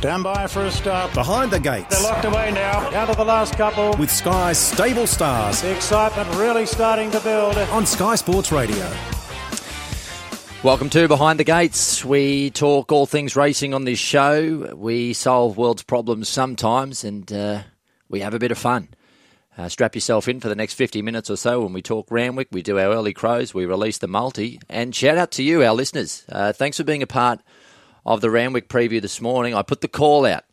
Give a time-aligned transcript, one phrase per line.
[0.00, 1.12] Stand by for a start.
[1.12, 1.88] Behind the gates.
[1.90, 2.88] They're locked away now.
[2.88, 3.94] Down to the last couple.
[3.98, 5.60] With Sky's stable stars.
[5.60, 7.58] The excitement really starting to build.
[7.58, 8.90] On Sky Sports Radio.
[10.62, 12.02] Welcome to Behind the Gates.
[12.02, 14.74] We talk all things racing on this show.
[14.74, 17.64] We solve world's problems sometimes and uh,
[18.08, 18.88] we have a bit of fun.
[19.58, 22.48] Uh, strap yourself in for the next 50 minutes or so when we talk Randwick.
[22.52, 24.60] We do our early crows, we release the multi.
[24.70, 26.24] And shout out to you, our listeners.
[26.26, 27.42] Uh, thanks for being a part
[28.04, 29.54] of the Randwick preview this morning.
[29.54, 30.44] I put the call out,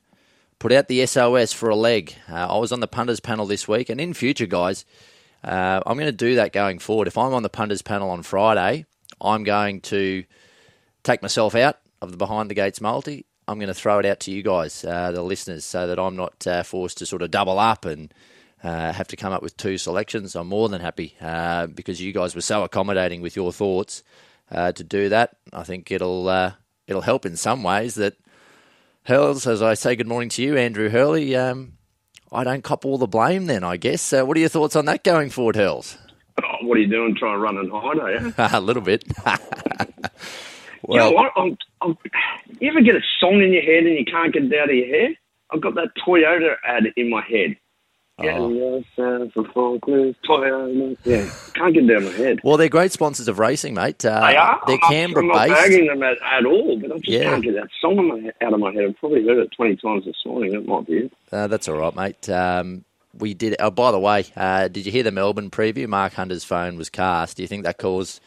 [0.60, 2.16] put out the SOS for a leg.
[2.30, 4.86] Uh, I was on the punters panel this week, and in future, guys,
[5.44, 7.08] uh, I'm going to do that going forward.
[7.08, 8.86] If I'm on the punters panel on Friday,
[9.22, 10.24] I'm going to
[11.04, 13.26] take myself out of the behind the gates multi.
[13.48, 16.18] I'm going to throw it out to you guys, uh, the listeners, so that I'm
[16.18, 18.14] not uh, forced to sort of double up and
[18.62, 20.36] uh, have to come up with two selections.
[20.36, 24.04] I'm more than happy uh, because you guys were so accommodating with your thoughts
[24.52, 25.38] uh, to do that.
[25.54, 26.52] I think it'll uh,
[26.88, 28.16] it'll help in some ways that
[29.04, 31.74] Hurls, as I say good morning to you, Andrew Hurley, um,
[32.32, 34.12] I don't cop all the blame then, I guess.
[34.12, 35.98] Uh, what are your thoughts on that going forward, Hurls?
[36.44, 37.16] Oh, what are you doing?
[37.16, 38.34] Trying to run and hide, are you?
[38.58, 39.06] a little bit.
[39.26, 39.38] well,
[40.90, 41.32] you know what?
[41.38, 41.98] I'm, I'm,
[42.60, 44.76] you ever get a song in your head and you can't get it out of
[44.76, 45.16] your head?
[45.52, 47.56] I've got that Toyota ad in my head.
[48.20, 48.50] Oh.
[48.50, 50.16] Yeah, from Frankley,
[51.06, 52.40] yeah, can't get down my head.
[52.44, 54.04] Well, they're great sponsors of racing, mate.
[54.04, 54.60] Uh, they are.
[54.66, 55.62] They're I'm Canberra not, I'm based.
[55.62, 57.24] not bagging them at, at all, but I just yeah.
[57.26, 58.86] can't get that song my, out of my head.
[58.86, 60.54] I've probably heard it 20 times this morning.
[60.54, 61.14] That might be it.
[61.32, 62.28] Uh, that's all right, mate.
[62.28, 63.56] Um, we did.
[63.60, 65.88] Oh, by the way, uh, did you hear the Melbourne preview?
[65.88, 67.38] Mark Hunter's phone was cast.
[67.38, 68.20] Do you think that caused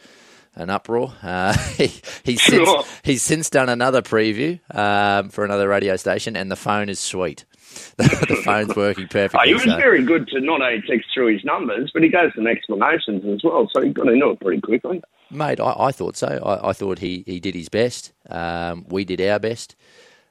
[0.55, 1.13] an uproar?
[1.21, 1.91] Uh, he,
[2.23, 6.87] he's, since, he's since done another preview um, for another radio station, and the phone
[6.87, 7.43] is sweet.
[7.97, 9.39] the phone's working perfectly.
[9.41, 9.77] Oh, he was so.
[9.77, 13.43] very good to not only text through his numbers, but he gave some explanations as
[13.43, 13.69] well.
[13.73, 15.01] So he got into it pretty quickly.
[15.29, 16.27] Mate, I, I thought so.
[16.27, 18.13] I, I, thought he, he did his best.
[18.29, 19.75] Um, we did our best.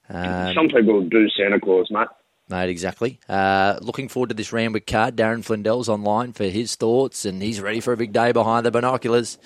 [0.09, 2.09] Um, Some people do Santa Claus, mate.
[2.49, 3.21] Mate, exactly.
[3.29, 5.17] Uh, looking forward to this Randwick card.
[5.17, 8.73] Darren Flindell's online for his thoughts, and he's ready for a big day behind the
[8.73, 9.39] binoculars.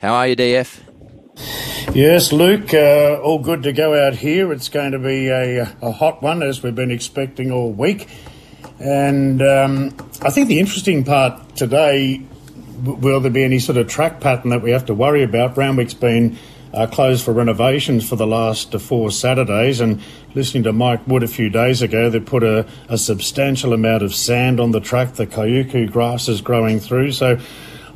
[0.00, 0.80] How are you, DF?
[1.94, 4.52] Yes, Luke, uh, all good to go out here.
[4.52, 8.08] It's going to be a, a hot one, as we've been expecting all week.
[8.78, 12.22] And um, I think the interesting part today
[12.82, 15.56] will there be any sort of track pattern that we have to worry about?
[15.56, 16.38] Randwick's been
[16.72, 20.00] uh, closed for renovations for the last uh, four Saturdays, and
[20.34, 24.14] listening to Mike Wood a few days ago, they put a, a substantial amount of
[24.14, 25.14] sand on the track.
[25.14, 27.38] The Kikuyu grass is growing through, so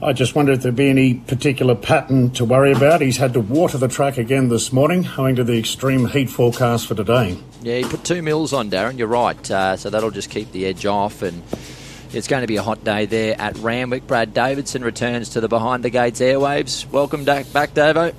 [0.03, 3.01] I just wondered if there'd be any particular pattern to worry about.
[3.03, 6.89] He's had to water the track again this morning, owing to the extreme heat forecast
[6.89, 7.39] for today.
[7.63, 8.99] Yeah, he put two mils on, Darren.
[8.99, 9.49] You're right.
[9.49, 11.41] Uh, so that'll just keep the edge off, and
[12.13, 14.09] it's going to be a hot day there at Randwick.
[14.09, 16.85] Brad Davidson returns to the behind the gates airwaves.
[16.91, 18.13] Welcome back, back Davo.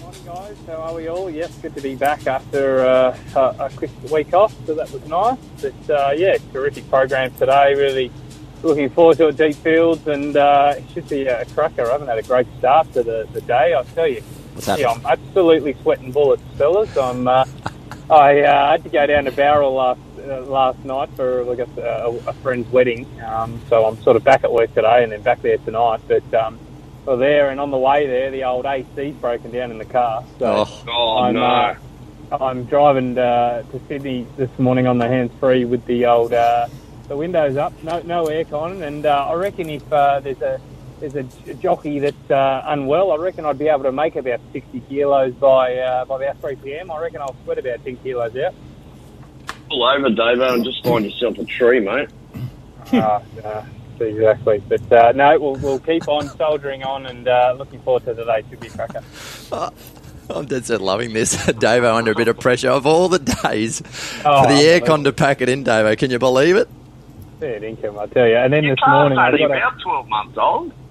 [0.00, 0.56] Morning, guys.
[0.68, 1.28] How are we all?
[1.28, 5.38] Yes, good to be back after uh, a quick week off, so that was nice.
[5.60, 7.74] But uh, yeah, terrific program today.
[7.74, 8.12] Really
[8.66, 11.86] looking forward to it, deep fields, and uh, it should be a cracker.
[11.88, 14.20] I haven't had a great start to the, the day, I'll tell you.
[14.54, 14.86] What's happening?
[14.88, 16.96] Yeah, I'm absolutely sweating bullets, fellas.
[16.96, 17.44] I'm, uh,
[18.10, 21.80] I uh, had to go down to Bowral last uh, last night for like a,
[21.80, 25.22] a, a friend's wedding, um, so I'm sort of back at work today and then
[25.22, 26.00] back there tonight.
[26.08, 26.58] But um,
[27.04, 30.24] we're there, and on the way there, the old AC's broken down in the car.
[30.38, 30.82] So Oh.
[30.88, 31.44] Oh, I'm, no.
[31.44, 31.76] uh,
[32.40, 36.66] I'm driving uh, to Sydney this morning on the hands free with the old uh,
[37.08, 40.60] the windows up, no no aircon, and uh, I reckon if uh, there's a
[41.00, 44.40] there's a j- jockey that's uh, unwell, I reckon I'd be able to make about
[44.52, 46.90] 60 kilos by uh, by about 3 p.m.
[46.90, 48.54] I reckon I'll sweat about 10 kilos out.
[49.68, 52.08] Pull over, Davo, and just find yourself a tree, mate.
[52.92, 53.64] uh, uh,
[54.00, 58.14] exactly, but uh, no, we'll we'll keep on soldiering on, and uh, looking forward to
[58.14, 58.42] today.
[58.48, 59.02] Should be a cracker.
[60.28, 61.36] I'm dead set loving this.
[61.46, 63.80] Davo under a bit of pressure of all the days
[64.24, 65.96] Oh, for the aircon to pack it in, Davo.
[65.96, 66.68] Can you believe it?
[67.40, 68.36] Fair income, I tell you.
[68.36, 70.72] And then this morning, I got a- 12 months old.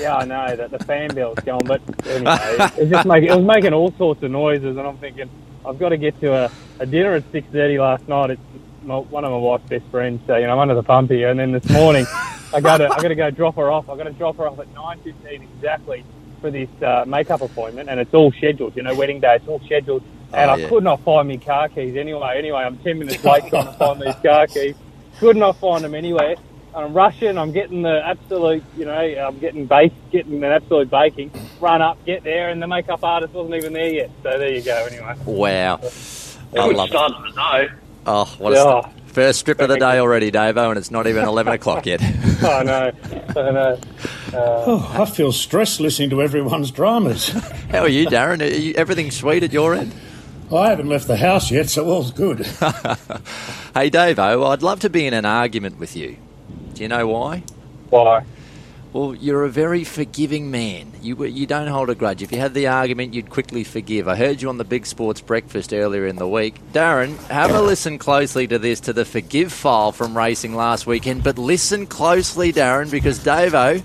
[0.00, 2.38] Yeah, I know that the fan bell's going, but anyway,
[2.78, 5.28] it just making it was making all sorts of noises, and I'm thinking
[5.66, 8.30] I've got to get to a, a dinner at six thirty last night.
[8.30, 8.40] It's
[8.84, 11.28] my, one of my wife's best friends, so you know I'm under the pump here.
[11.30, 12.06] And then this morning,
[12.54, 13.88] I got to I got to go drop her off.
[13.90, 16.04] I got to drop her off at nine fifteen exactly
[16.40, 18.74] for this uh, makeup appointment, and it's all scheduled.
[18.76, 20.02] You know, wedding day, it's all scheduled,
[20.32, 22.36] and Oh, I could not find my car keys anyway.
[22.38, 24.76] Anyway, I'm ten minutes late trying to find these car keys.
[25.22, 26.34] Could not find them anywhere.
[26.74, 27.38] I'm rushing.
[27.38, 31.30] I'm getting the absolute, you know, I'm getting baked, getting an absolute baking.
[31.60, 34.10] Run up, get there, and the makeup artist wasn't even there yet.
[34.24, 34.74] So there you go.
[34.84, 35.74] Anyway, Wow.
[35.76, 36.90] I Good love it.
[36.90, 37.68] start to the day.
[38.04, 38.62] Oh, what a Yeah.
[38.62, 38.92] start.
[39.06, 42.02] First strip of the day already, Davo, and it's not even 11 o'clock yet.
[42.02, 42.90] I know,
[43.28, 43.78] I know.
[44.34, 47.28] Uh, Oh, I feel stressed listening to everyone's dramas.
[47.70, 48.42] How are you, Darren?
[48.42, 49.94] Are you, everything sweet at your end?
[50.54, 52.38] I haven't left the house yet, so all's good.
[52.46, 56.16] hey, Davo, oh, I'd love to be in an argument with you.
[56.74, 57.42] Do you know why?
[57.90, 58.24] Why?
[58.92, 60.92] Well, you're a very forgiving man.
[61.00, 62.20] You you don't hold a grudge.
[62.20, 64.06] If you had the argument, you'd quickly forgive.
[64.06, 66.56] I heard you on the Big Sports Breakfast earlier in the week.
[66.74, 71.24] Darren, have a listen closely to this, to the forgive file from racing last weekend.
[71.24, 73.82] But listen closely, Darren, because Davo,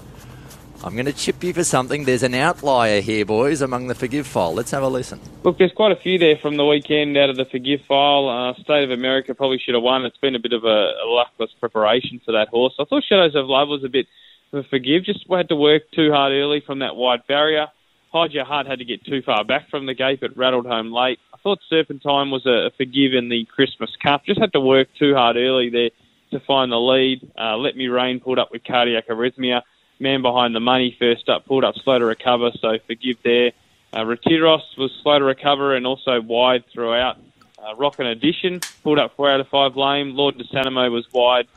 [0.87, 2.05] I'm going to chip you for something.
[2.05, 4.53] There's an outlier here, boys, among the forgive file.
[4.53, 5.19] Let's have a listen.
[5.43, 8.29] Look, there's quite a few there from the weekend out of the forgive file.
[8.29, 10.05] Uh, State of America probably should have won.
[10.05, 12.73] It's been a bit of a, a luckless preparation for that horse.
[12.79, 14.07] I thought Shadows of Love was a bit
[14.49, 15.03] for forgive.
[15.03, 17.67] Just had to work too hard early from that wide barrier.
[18.13, 20.93] Hide Your Heart had to get too far back from the gate, but rattled home
[20.93, 21.19] late.
[21.33, 24.25] I thought Serpentine was a, a forgive in the Christmas Cup.
[24.25, 25.89] Just had to work too hard early there
[26.31, 27.29] to find the lead.
[27.37, 29.61] Uh, Let Me Rain pulled up with cardiac arrhythmia.
[29.99, 33.51] Man behind the money first up pulled up slow to recover, so forgive there.
[33.93, 37.17] Uh, Retiros was slow to recover and also wide throughout.
[37.57, 40.15] Uh, Rock and Addition pulled up four out of five lame.
[40.15, 41.47] Lord de Sanimo was wide.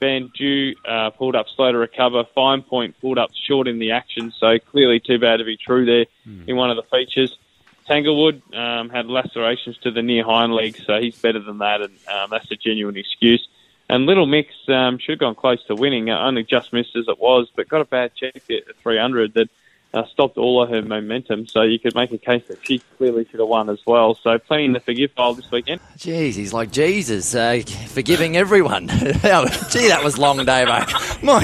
[0.00, 2.24] Van Dew uh, pulled up slow to recover.
[2.34, 5.86] Fine Point pulled up short in the action, so clearly too bad to be true
[5.86, 6.46] there mm.
[6.48, 7.38] in one of the features.
[7.86, 11.96] Tanglewood um, had lacerations to the near hind leg, so he's better than that, and
[12.08, 13.48] um, that's a genuine excuse.
[13.88, 17.06] And Little Mix um, should have gone close to winning, uh, only just missed as
[17.08, 19.48] it was, but got a bad check at 300 that
[19.94, 21.46] uh, stopped all of her momentum.
[21.46, 24.14] So you could make a case that she clearly should have won as well.
[24.14, 25.80] So plenty in the forgive file this weekend.
[25.96, 28.88] Jeez, he's like Jesus, uh, forgiving everyone.
[28.88, 30.68] Gee, that was long, Dave.
[30.68, 30.80] My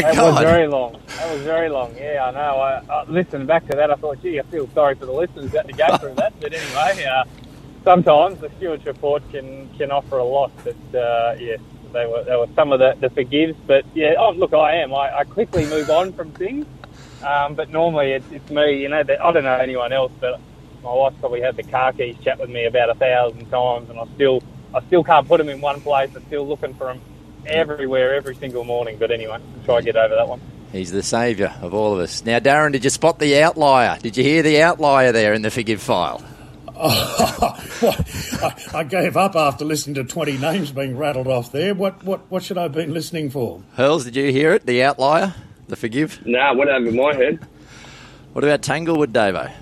[0.00, 0.34] that God.
[0.34, 1.00] was very long.
[1.06, 1.96] That was very long.
[1.96, 2.60] Yeah, I know.
[2.60, 3.90] I, I listened back to that.
[3.90, 6.38] I thought, gee, I feel sorry for the listeners that to go through that.
[6.40, 7.24] But anyway, uh,
[7.84, 10.52] sometimes the stewards report can can offer a lot.
[10.62, 11.60] But uh, yes,
[11.92, 13.56] they were were some of the, the forgives.
[13.66, 14.94] But yeah, oh look, I am.
[14.94, 16.66] I, I quickly move on from things.
[17.22, 20.40] Um, but normally it's, it's me, you know, that, I don't know anyone else, but
[20.82, 23.98] my wife's probably had the car keys chat with me about a thousand times and
[23.98, 24.42] I still,
[24.74, 26.10] I still can't put them in one place.
[26.16, 27.00] I'm still looking for them
[27.46, 28.98] everywhere, every single morning.
[28.98, 30.40] But anyway, I'll try to get over that one.
[30.72, 32.24] He's the saviour of all of us.
[32.24, 33.98] Now, Darren, did you spot the outlier?
[34.00, 36.24] Did you hear the outlier there in the forgive file?
[37.84, 37.96] Oh,
[38.42, 41.74] I, I, gave up after listening to 20 names being rattled off there.
[41.74, 43.62] What, what, what should I have been listening for?
[43.74, 44.66] Hurls, did you hear it?
[44.66, 45.34] The outlier?
[45.66, 46.24] The forgive?
[46.24, 47.40] No, Nah, went over my head.
[48.32, 49.52] What about Tanglewood, Davo?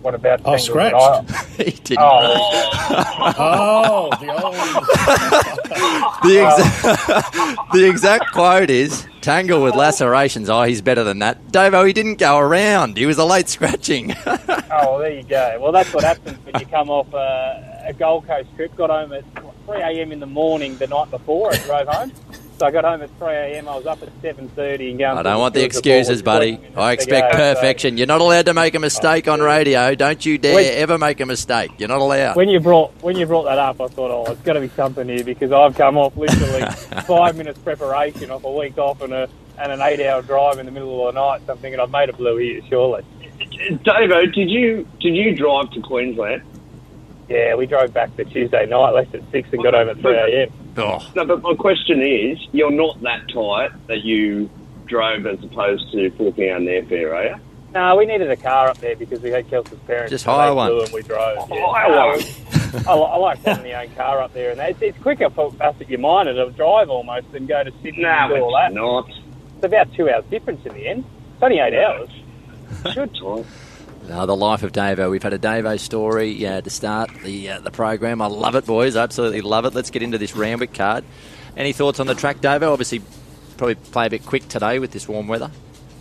[0.00, 1.30] What about oh, scratched?
[1.58, 1.98] he didn't.
[2.00, 4.54] Oh, oh the old.
[6.24, 10.50] the, exa- the exact quote is Tangle with lacerations.
[10.50, 11.46] Oh, he's better than that.
[11.48, 12.96] Davo, oh, he didn't go around.
[12.96, 14.14] He was a late scratching.
[14.26, 14.36] oh,
[14.68, 15.58] well, there you go.
[15.60, 18.74] Well, that's what happens when you come off a, a Gold Coast trip.
[18.74, 19.24] Got home at
[19.66, 20.10] 3 a.m.
[20.10, 22.12] in the morning the night before and drove home.
[22.62, 23.68] So I got home at 3 a.m.
[23.68, 25.18] I was up at 7.30 and going...
[25.18, 26.60] I don't want the excuses, buddy.
[26.76, 27.94] I expect perfection.
[27.94, 27.98] So.
[27.98, 29.96] You're not allowed to make a mistake on oh, radio.
[29.96, 31.72] Don't you dare when, ever make a mistake.
[31.78, 32.36] You're not allowed.
[32.36, 34.68] When you brought when you brought that up, I thought, oh, it's got to be
[34.68, 36.62] something here because I've come off literally
[37.04, 40.70] five minutes preparation off a week off and, a, and an eight-hour drive in the
[40.70, 41.42] middle of the night.
[41.44, 43.04] So I'm thinking I've made a blue here, surely.
[43.40, 46.42] Davo, did you did you drive to Queensland?
[47.28, 50.14] Yeah, we drove back the Tuesday night, left at six, and got home at three
[50.14, 50.61] a.m.
[50.76, 51.06] Oh.
[51.14, 54.48] No, but my question is, you're not that tight that you
[54.86, 57.36] drove as opposed to forking out an airfare, are you?
[57.74, 60.10] No, we needed a car up there because we had Kelsey's parents.
[60.10, 60.70] Just hire one.
[60.70, 61.38] And we drove.
[61.38, 61.66] Oh, yeah.
[61.72, 62.86] Hire one.
[62.88, 65.76] I, I like having the own car up there, and it's, it's quicker for us
[65.80, 68.72] at Umina to drive almost than go to Sydney no, and do all that.
[68.72, 69.08] not.
[69.56, 71.04] It's about two hours difference in the end.
[71.34, 72.10] It's only eight hours.
[72.94, 73.44] Good time.
[74.10, 75.10] Uh, the life of Davo.
[75.10, 78.20] We've had a Davo story uh, to start the uh, the program.
[78.20, 78.96] I love it, boys.
[78.96, 79.74] Absolutely love it.
[79.74, 81.04] Let's get into this Randwick card.
[81.56, 82.72] Any thoughts on the track, Davo?
[82.72, 83.00] Obviously,
[83.56, 85.50] probably play a bit quick today with this warm weather.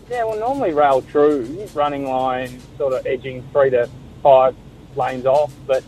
[0.09, 3.89] Yeah, well, normally rail true, running line sort of edging three to
[4.23, 4.55] five
[4.95, 5.83] lanes off, but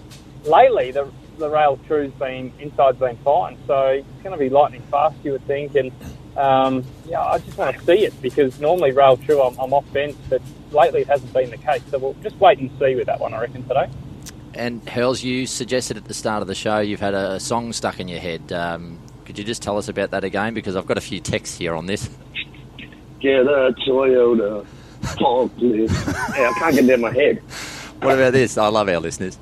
[0.46, 4.84] lately the the rail true's been inside's been fine, so it's going to be lightning
[4.91, 5.91] fast, you would think, and
[6.38, 9.86] um, yeah, I just want to see it because normally rail true I'm, I'm off
[9.88, 10.41] fence, but
[10.74, 11.82] lately it hasn't been the case.
[11.89, 13.89] So we'll just wait and see with that one, I reckon, today.
[14.53, 18.00] And Hurls, you suggested at the start of the show you've had a song stuck
[18.00, 18.51] in your head.
[18.51, 20.53] Um, could you just tell us about that again?
[20.53, 22.10] Because I've got a few texts here on this.
[23.20, 24.65] Get a Toyota
[25.01, 26.36] forklift.
[26.38, 27.39] yeah, I can't get it in my head.
[28.01, 28.58] What about this?
[28.58, 29.38] I love our listeners.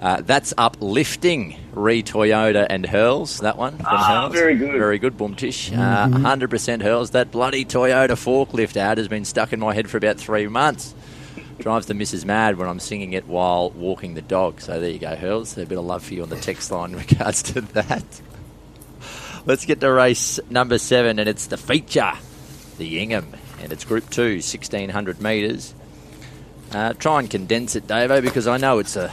[0.00, 1.56] Uh, that's uplifting.
[1.72, 3.38] Re Toyota and Hurls.
[3.40, 4.32] That one from ah, Hurls.
[4.32, 4.72] Very good.
[4.72, 5.72] Very good, Boomtish.
[5.72, 6.26] Uh, mm-hmm.
[6.26, 7.10] Uh, 100% Hurls.
[7.10, 10.94] That bloody Toyota forklift ad has been stuck in my head for about three months.
[11.58, 14.60] Drives the missus mad when I'm singing it while walking the dog.
[14.60, 15.58] So there you go, Hurls.
[15.58, 18.04] A bit of love for you on the text line in regards to that.
[19.44, 22.12] Let's get to race number seven, and it's the feature,
[22.76, 25.74] the Ingham, and it's Group Two, 1600 metres.
[26.70, 29.10] Uh, try and condense it, Davo, because I know it's a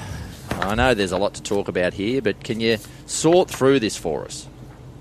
[0.66, 3.96] I know there's a lot to talk about here, but can you sort through this
[3.96, 4.48] for us?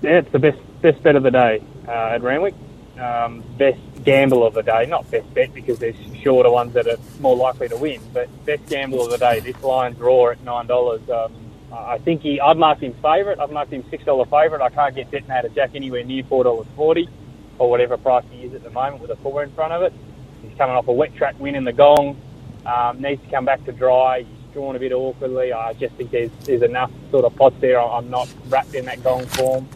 [0.01, 2.53] Yeah, it's the best best bet of the day uh, at Randwick.
[2.99, 6.97] Um, best gamble of the day, not best bet because there's shorter ones that are
[7.19, 9.39] more likely to win, but best gamble of the day.
[9.39, 11.01] This line's raw at nine dollars.
[11.09, 11.33] Um,
[11.73, 12.39] I think he.
[12.39, 13.39] I'd mark him favourite.
[13.39, 14.63] I've marked him six dollar favourite.
[14.63, 17.09] I can't get Detonator Jack anywhere near four dollars forty,
[17.57, 19.93] or whatever price he is at the moment with a four in front of it.
[20.41, 22.21] He's coming off a wet track win in the Gong.
[22.65, 24.25] Um, needs to come back to dry.
[24.55, 25.51] Drawn a bit awkwardly.
[25.51, 27.77] I just think there's there's enough sort of pots there.
[27.77, 29.67] I'm not wrapped in that Gong form.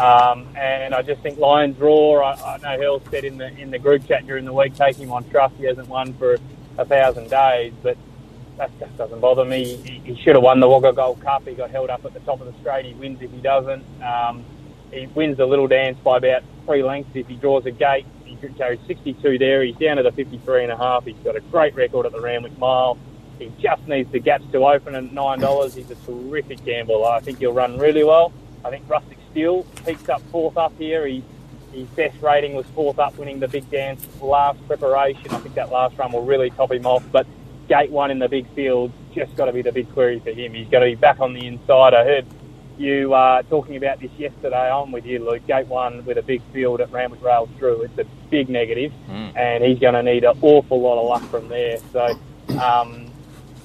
[0.00, 2.24] Um, and I just think Lions Roar.
[2.24, 4.96] I, I know Hill said in the in the group chat during the week, take
[4.96, 5.54] him on trust.
[5.56, 6.38] He hasn't won for
[6.78, 7.98] a thousand days, but
[8.56, 9.76] that just doesn't bother me.
[9.76, 11.46] He, he should have won the Wagga Gold Cup.
[11.46, 12.86] He got held up at the top of the straight.
[12.86, 13.84] He wins if he doesn't.
[14.02, 14.46] Um,
[14.90, 18.06] he wins the little dance by about three lengths if he draws a gate.
[18.24, 19.62] He carries 62 there.
[19.62, 21.04] He's down to the 53 and a half.
[21.04, 22.96] He's got a great record at the Randwick Mile.
[23.42, 25.74] He just needs the gaps to open at nine dollars.
[25.74, 27.04] He's a terrific gambler.
[27.08, 28.32] I think he'll run really well.
[28.64, 31.06] I think Rustic Steel peaks up fourth up here.
[31.06, 31.22] He,
[31.72, 35.30] his best rating was fourth up, winning the big dance last preparation.
[35.30, 37.02] I think that last run will really top him off.
[37.10, 37.26] But
[37.68, 40.52] gate one in the big field just got to be the big query for him.
[40.54, 41.94] He's got to be back on the inside.
[41.94, 42.26] I heard
[42.78, 44.70] you uh, talking about this yesterday.
[44.70, 45.46] I'm with you, Luke.
[45.46, 47.82] Gate one with a big field at Randwick Rails Drew.
[47.82, 49.36] It's a big negative, Mm.
[49.36, 51.78] and he's going to need an awful lot of luck from there.
[51.92, 52.18] So,
[52.60, 53.06] um,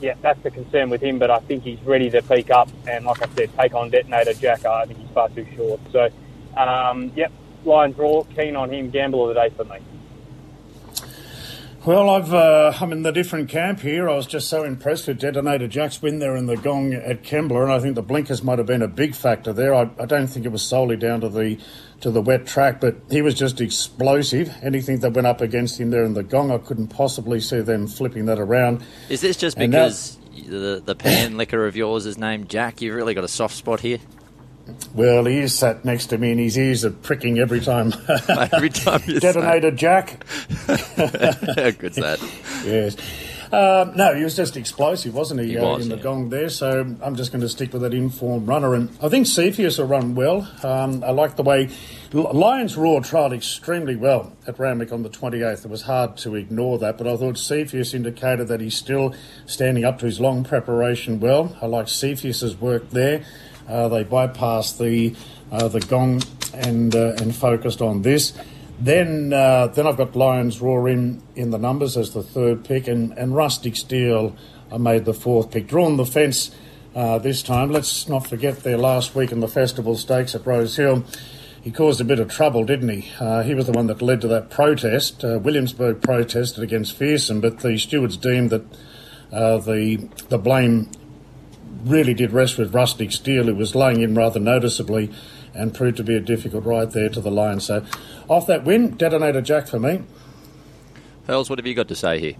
[0.01, 1.19] yeah, that's the concern with him.
[1.19, 4.33] But I think he's ready to peak up, and like I said, take on Detonator
[4.33, 4.65] Jack.
[4.65, 5.79] I think he's far too short.
[5.91, 6.09] So,
[6.57, 7.31] um, yep,
[7.65, 8.89] Lions Roar, keen on him.
[8.89, 9.77] Gamble of the day for me.
[11.87, 14.09] Well, I've uh, I'm in the different camp here.
[14.09, 17.63] I was just so impressed with Detonator Jack's win there in the Gong at Kembla,
[17.63, 19.73] and I think the blinkers might have been a big factor there.
[19.73, 21.57] I, I don't think it was solely down to the
[22.01, 24.53] to the wet track, but he was just explosive.
[24.61, 27.87] Anything that went up against him there in the Gong, I couldn't possibly see them
[27.87, 28.83] flipping that around.
[29.07, 32.81] Is this just And because the, the pan liquor of yours is named Jack?
[32.81, 33.99] You've really got a soft spot here.
[34.93, 37.93] Well, he is sat next to me, and his ears are pricking every time.
[38.29, 40.25] Every time you Detonator Jack.
[40.67, 42.19] How good's that?
[42.65, 42.97] Yes.
[43.51, 46.03] Um, no, he was just explosive, wasn't he, He uh, was, in the yeah.
[46.03, 46.49] gong there?
[46.49, 48.73] So I'm just going to stick with that informed runner.
[48.73, 50.49] And I think Cepheus will run well.
[50.63, 51.69] Um, I like the way
[52.11, 55.63] Lions Roar trialled extremely well at Randwick on the 28th.
[55.63, 59.85] It was hard to ignore that, but I thought Cepheus indicated that he's still standing
[59.85, 61.55] up to his long preparation well.
[61.61, 63.23] I like Cepheus's work there.
[63.67, 65.15] Uh, they bypassed the
[65.51, 66.21] uh, the gong
[66.53, 68.33] and uh, and focused on this.
[68.79, 73.11] Then then I've got Lions Roar in, in the numbers as the third pick, and,
[73.17, 74.35] and Rustic Steel
[74.71, 75.67] I made the fourth pick.
[75.67, 76.51] Drawn the fence
[76.95, 77.71] uh, this time.
[77.71, 81.03] Let's not forget their last week in the Festival Stakes at Rose Hill.
[81.61, 83.11] He caused a bit of trouble, didn't he?
[83.19, 85.23] Uh, he was the one that led to that protest.
[85.23, 88.71] Uh, Williamsburg protested against Fearsome, but the stewards deemed that
[89.31, 90.89] the the blame
[91.89, 95.11] really did rest with Rustic Steel, who was laying in rather noticeably
[95.53, 97.59] and proved to be a difficult ride there to the line.
[97.59, 97.85] So,
[98.27, 100.03] off that win, Detonator Jack for me.
[101.25, 102.35] Pearls, what have you got to say here?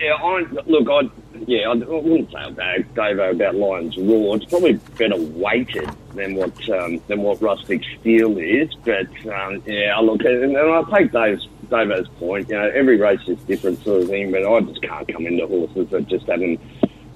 [0.00, 1.08] Yeah, I look, I
[1.46, 4.36] yeah, I wouldn't say about Davo about Lions Roar.
[4.36, 8.74] It's probably better weighted than what um, than what Rustic Steel is.
[8.84, 12.48] But um, yeah, I look, and, and I take Dave's Davo's point.
[12.48, 14.32] You know, every race is different sort of thing.
[14.32, 16.60] But I just can't come into horses that just haven't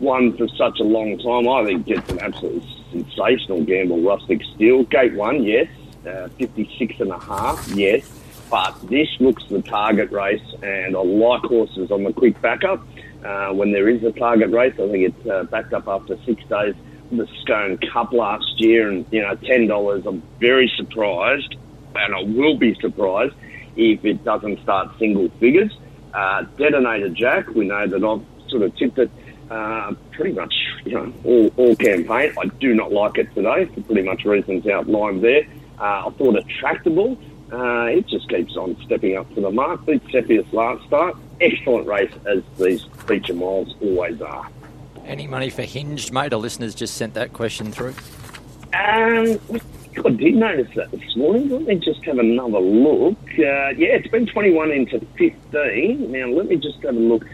[0.00, 1.48] won for such a long time.
[1.48, 4.00] I think it's an absolutely sensational gamble.
[4.00, 5.68] Rustic Steel, gate one, yes,
[6.06, 8.08] uh, 56 and a half, yes.
[8.50, 12.84] But this looks the target race, and I like horses on the quick backup.
[13.24, 16.42] Uh, when there is a target race, I think it's uh, backed up after six
[16.44, 16.74] days.
[17.12, 20.04] The Scone Cup last year, and you know, ten dollars.
[20.06, 21.54] I'm very surprised,
[21.94, 23.34] and I will be surprised
[23.76, 25.76] if it doesn't start single figures.
[26.14, 29.10] Uh, Detonator Jack, we know that I've sort of tipped it
[29.50, 30.54] uh, pretty much,
[30.84, 32.32] you know, all, all campaign.
[32.38, 35.42] I do not like it today for pretty much reasons outlined there.
[35.78, 37.18] Uh, I thought attractable.
[37.52, 39.84] Uh, it just keeps on stepping up to the mark.
[39.84, 41.16] Beat Cepheus last start.
[41.40, 44.48] Excellent race as these feature miles always are.
[45.04, 46.32] Any money for Hinged, mate?
[46.32, 47.94] Our listeners just sent that question through.
[48.72, 49.40] Um,
[50.04, 51.48] I did notice that this morning.
[51.48, 53.18] Let me just have another look.
[53.32, 56.12] Uh, yeah, it's been 21 into 15.
[56.12, 57.26] Now, let me just have a look.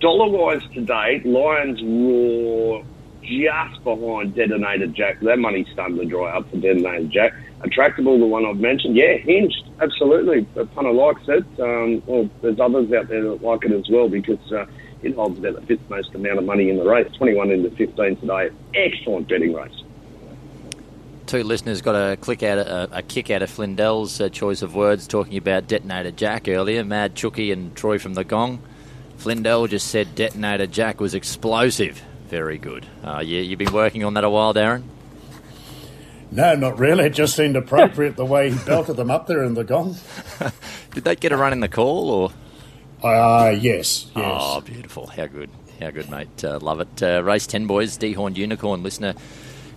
[0.00, 2.82] Dollar wise today, Lions Roar
[3.22, 5.20] just behind Detonator Jack.
[5.20, 7.34] That money's starting to dry up for Detonator Jack.
[7.60, 8.96] Attractable, the one I've mentioned.
[8.96, 9.62] Yeah, hinged.
[9.78, 10.46] Absolutely.
[10.56, 11.44] A punter likes it.
[11.60, 14.64] Um, well, there's others out there that like it as well because uh,
[15.02, 17.12] it holds about the fifth most amount of money in the race.
[17.18, 18.50] 21 into 15 today.
[18.74, 19.82] Excellent betting race.
[21.26, 24.74] Two listeners got a click out, a, a kick out of Flindell's uh, choice of
[24.74, 26.82] words talking about Detonator Jack earlier.
[26.82, 28.62] Mad Chooky and Troy from the Gong.
[29.20, 32.02] Flindell just said Detonator Jack was explosive.
[32.28, 32.86] Very good.
[33.04, 34.82] Uh, you, you've been working on that a while, Darren?
[36.30, 37.04] No, not really.
[37.04, 39.96] It just seemed appropriate the way he belted them up there in the gong.
[40.94, 42.32] Did they get a run in the call, or?
[43.06, 44.14] Uh, yes, yes.
[44.16, 45.06] Oh, beautiful.
[45.08, 45.50] How good.
[45.80, 46.42] How good, mate.
[46.42, 47.02] Uh, love it.
[47.02, 47.98] Uh, race 10, boys.
[47.98, 48.82] Dehorned Unicorn.
[48.82, 49.14] Listener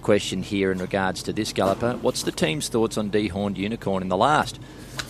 [0.02, 1.98] question here in regards to this galloper.
[2.02, 4.58] What's the team's thoughts on Dehorned Unicorn in the last?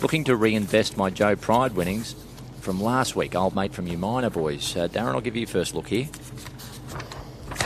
[0.02, 2.16] Looking to reinvest my Joe Pride winnings
[2.64, 3.34] from last week.
[3.34, 4.74] Old mate from Umina boys.
[4.74, 6.06] Uh, Darren, I'll give you first look here.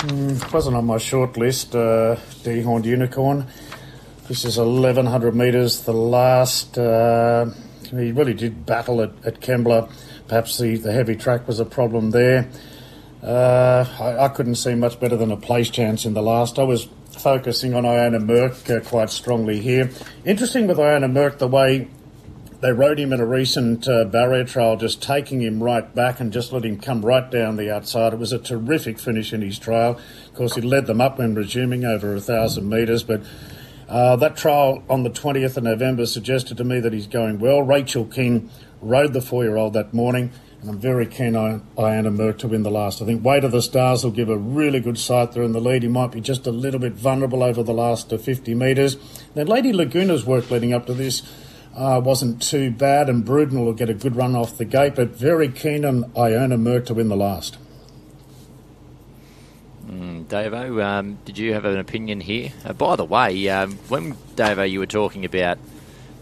[0.08, 3.46] Mm, wasn't on my short list, uh, Dehorned Unicorn.
[4.26, 5.82] This is 1100 metres.
[5.82, 7.46] The last, uh,
[7.90, 9.90] he really did battle at, at Kembla.
[10.26, 12.50] Perhaps the, the heavy track was a problem there.
[13.22, 16.58] Uh, I, I, couldn't see much better than a place chance in the last.
[16.58, 16.88] I was
[17.18, 19.90] focusing on Iona Merck uh, quite strongly here.
[20.24, 21.88] Interesting with Iona Merck, the way
[22.60, 26.32] they rode him in a recent uh, barrier trial, just taking him right back and
[26.32, 28.12] just let him come right down the outside.
[28.12, 30.00] It was a terrific finish in his trial.
[30.26, 33.22] Of course, he led them up when resuming over a thousand metres, but
[33.88, 37.62] uh, that trial on the 20th of November suggested to me that he's going well.
[37.62, 38.50] Rachel King
[38.82, 42.48] rode the four year old that morning, and I'm very keen on Iona Merck to
[42.48, 43.00] win the last.
[43.00, 45.60] I think Way to the Stars will give a really good sight there in the
[45.60, 45.84] lead.
[45.84, 48.96] He might be just a little bit vulnerable over the last uh, 50 metres.
[49.34, 51.22] Then Lady Laguna's work leading up to this.
[51.78, 55.10] Uh, wasn't too bad, and Bruden will get a good run off the gate, but
[55.10, 57.56] very keen on Iona Merck to win the last.
[59.88, 62.50] Mm, Davo, um, did you have an opinion here?
[62.64, 65.56] Uh, by the way, um, when Davo, you were talking about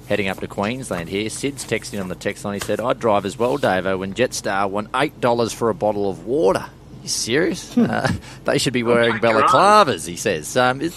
[0.08, 2.54] heading up to Queensland here, Sid's texting on the text line.
[2.54, 6.10] He said, "I'd drive as well, Davo, when Jetstar won eight dollars for a bottle
[6.10, 6.66] of water."
[7.06, 7.72] Are you serious?
[7.74, 7.86] Hmm.
[7.88, 8.10] uh,
[8.44, 10.08] they should be wearing balaclavas.
[10.08, 10.92] He says, um, "Is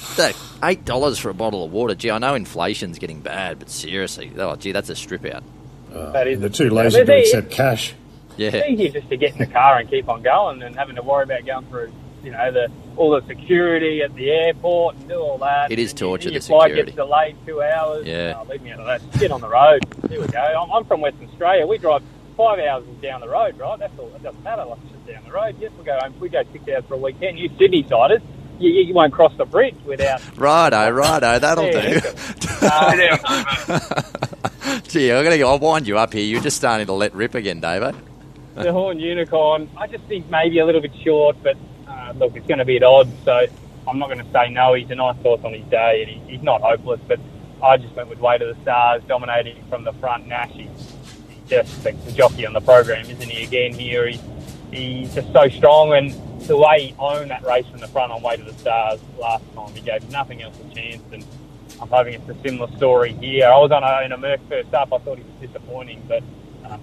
[0.63, 4.31] eight dollars for a bottle of water?" Gee, I know inflation's getting bad, but seriously,
[4.37, 5.43] oh, gee, that's a strip out.
[5.93, 6.39] Uh, that is.
[6.39, 7.93] They're too lazy to accept cash.
[8.37, 10.95] Yeah, it's easier just to get in the car and keep on going than having
[10.95, 11.91] to worry about going through
[12.23, 15.71] you know, the all the security at the airport and do all that.
[15.71, 16.29] It is torture.
[16.29, 16.91] Your the flight security.
[16.91, 18.07] gets delayed two hours.
[18.07, 18.33] Yeah.
[18.35, 19.19] Oh, leave me out of that.
[19.19, 19.81] Get on the road.
[20.09, 20.39] Here we go.
[20.39, 21.67] I'm, I'm from Western Australia.
[21.67, 22.01] We drive
[22.35, 23.77] five hours down the road, right?
[23.77, 24.07] That's all.
[24.15, 24.65] It doesn't matter.
[24.65, 25.55] Like just down the road.
[25.59, 26.13] Yes, we go home.
[26.19, 27.39] We go six hours for a weekend.
[27.39, 28.21] You Sydney siders.
[28.59, 30.21] You, you won't cross the bridge without.
[30.37, 32.09] Righto, righto, that'll Yeah, do.
[32.61, 33.79] Uh,
[34.89, 35.37] Gee, I'm gonna.
[35.45, 36.23] I'll wind you up here.
[36.25, 37.95] You're just starting to let rip again, David.
[38.55, 39.69] Dehorned Unicorn.
[39.77, 41.55] I just think maybe a little bit short, but
[41.87, 43.11] uh, look, it's going to be at odds.
[43.23, 43.45] So
[43.87, 44.73] I'm not going to say no.
[44.73, 46.99] He's a nice horse on his day, and he, he's not hopeless.
[47.07, 47.19] But
[47.63, 50.27] I just went with Way to the Stars, dominating from the front.
[50.27, 50.67] Nash, he's,
[51.29, 53.45] he's just the, the jockey on the program, isn't he?
[53.45, 54.19] Again here, he's
[54.71, 58.21] he's just so strong, and the way he owned that race from the front on
[58.21, 61.03] Way to the Stars last time, he gave nothing else a chance.
[61.11, 61.25] And
[61.81, 63.47] I'm hoping it's a similar story here.
[63.47, 64.93] I was on a, in a Merc first up.
[64.93, 66.23] I thought he was disappointing, but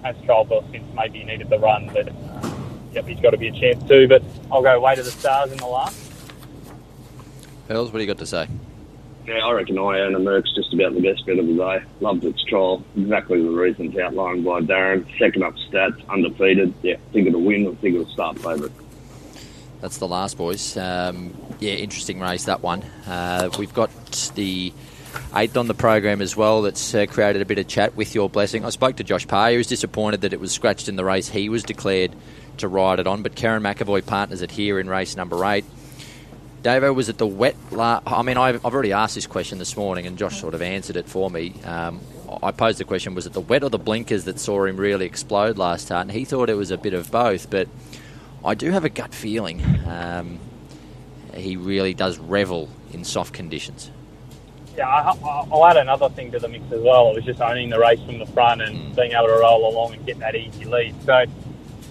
[0.03, 0.85] has trialled since.
[0.95, 4.07] Maybe he needed the run, but um, yep, he's got to be a chance too.
[4.07, 6.11] But I'll go Way to the Stars in the last.
[7.67, 8.47] Pearls, what do you got to say?
[9.27, 11.83] Yeah, I reckon Iona Merck's just about the best bet of the day.
[11.99, 12.81] Loved its trial.
[12.95, 15.05] Exactly the reasons outlined by Darren.
[15.19, 16.73] Second up stats, undefeated.
[16.81, 17.67] Yeah, think it'll win.
[17.67, 18.71] I think it'll start favourite.
[19.81, 20.77] That's the last, boys.
[20.77, 22.83] Um, yeah, interesting race, that one.
[23.05, 23.91] Uh, we've got
[24.35, 24.71] the
[25.35, 28.29] eighth on the program as well that's uh, created a bit of chat with your
[28.29, 28.63] blessing.
[28.63, 29.51] I spoke to Josh Parr.
[29.51, 32.15] He was disappointed that it was scratched in the race he was declared
[32.57, 35.65] to ride it on, but Kerrin McEvoy partners it here in race number eight.
[36.67, 37.55] Davo, was it the wet?
[37.71, 40.61] La- I mean, I've, I've already asked this question this morning, and Josh sort of
[40.61, 41.53] answered it for me.
[41.63, 42.01] Um,
[42.43, 45.05] I posed the question: Was it the wet or the blinkers that saw him really
[45.05, 46.01] explode last start?
[46.01, 47.69] And he thought it was a bit of both, but
[48.43, 50.39] I do have a gut feeling um,
[51.33, 53.89] he really does revel in soft conditions.
[54.75, 57.11] Yeah, I, I- I'll add another thing to the mix as well.
[57.11, 59.93] It was just owning the race from the front and being able to roll along
[59.93, 61.01] and get that easy lead.
[61.05, 61.23] So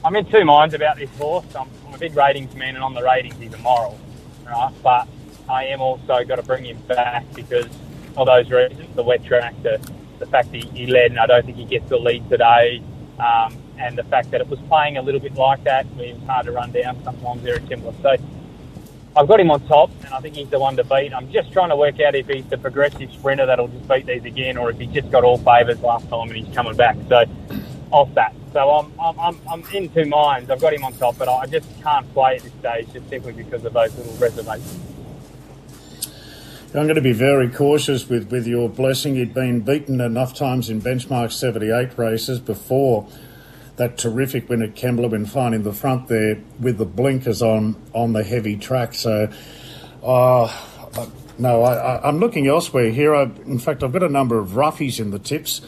[0.04, 1.46] I'm in two minds about this horse.
[1.58, 3.98] I'm, I'm a big ratings man, and on the ratings, he's immoral,
[4.46, 4.72] right?
[4.82, 5.08] But
[5.48, 7.68] I am also got to bring him back because
[8.16, 9.78] of those reasons: the wet track, the,
[10.18, 12.82] the fact that he led, and I don't think he gets the lead today,
[13.18, 15.86] um, and the fact that it was playing a little bit like that.
[15.94, 17.94] Where it was hard to run down sometimes very similar.
[18.02, 18.16] So
[19.16, 21.14] I've got him on top, and I think he's the one to beat.
[21.14, 24.24] I'm just trying to work out if he's the progressive sprinter that'll just beat these
[24.24, 26.96] again, or if he just got all favours last time and he's coming back.
[27.08, 27.24] So
[27.90, 28.34] off that.
[28.52, 30.50] So I'm, I'm, I'm, in two minds.
[30.50, 33.32] I've got him on top, but I just can't play at this stage just simply
[33.32, 34.80] because of those little reservations.
[36.74, 39.16] I'm going to be very cautious with, with your blessing.
[39.16, 43.08] He'd been beaten enough times in benchmark 78 races before
[43.76, 48.12] that terrific win at Kembla when finding the front there with the blinkers on on
[48.12, 48.94] the heavy track.
[48.94, 49.30] So,
[50.02, 50.62] uh,
[51.38, 53.14] no, I, I'm looking elsewhere here.
[53.14, 55.60] I, in fact, I've got a number of roughies in the tips.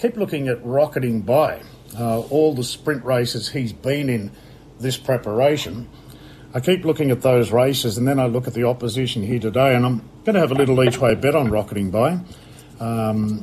[0.00, 1.62] Keep looking at rocketing by.
[1.98, 4.30] Uh, all the sprint races he's been in
[4.80, 5.88] this preparation.
[6.54, 9.74] I keep looking at those races and then I look at the opposition here today,
[9.74, 12.20] and I'm going to have a little each way bet on Rocketing By.
[12.78, 13.42] Um,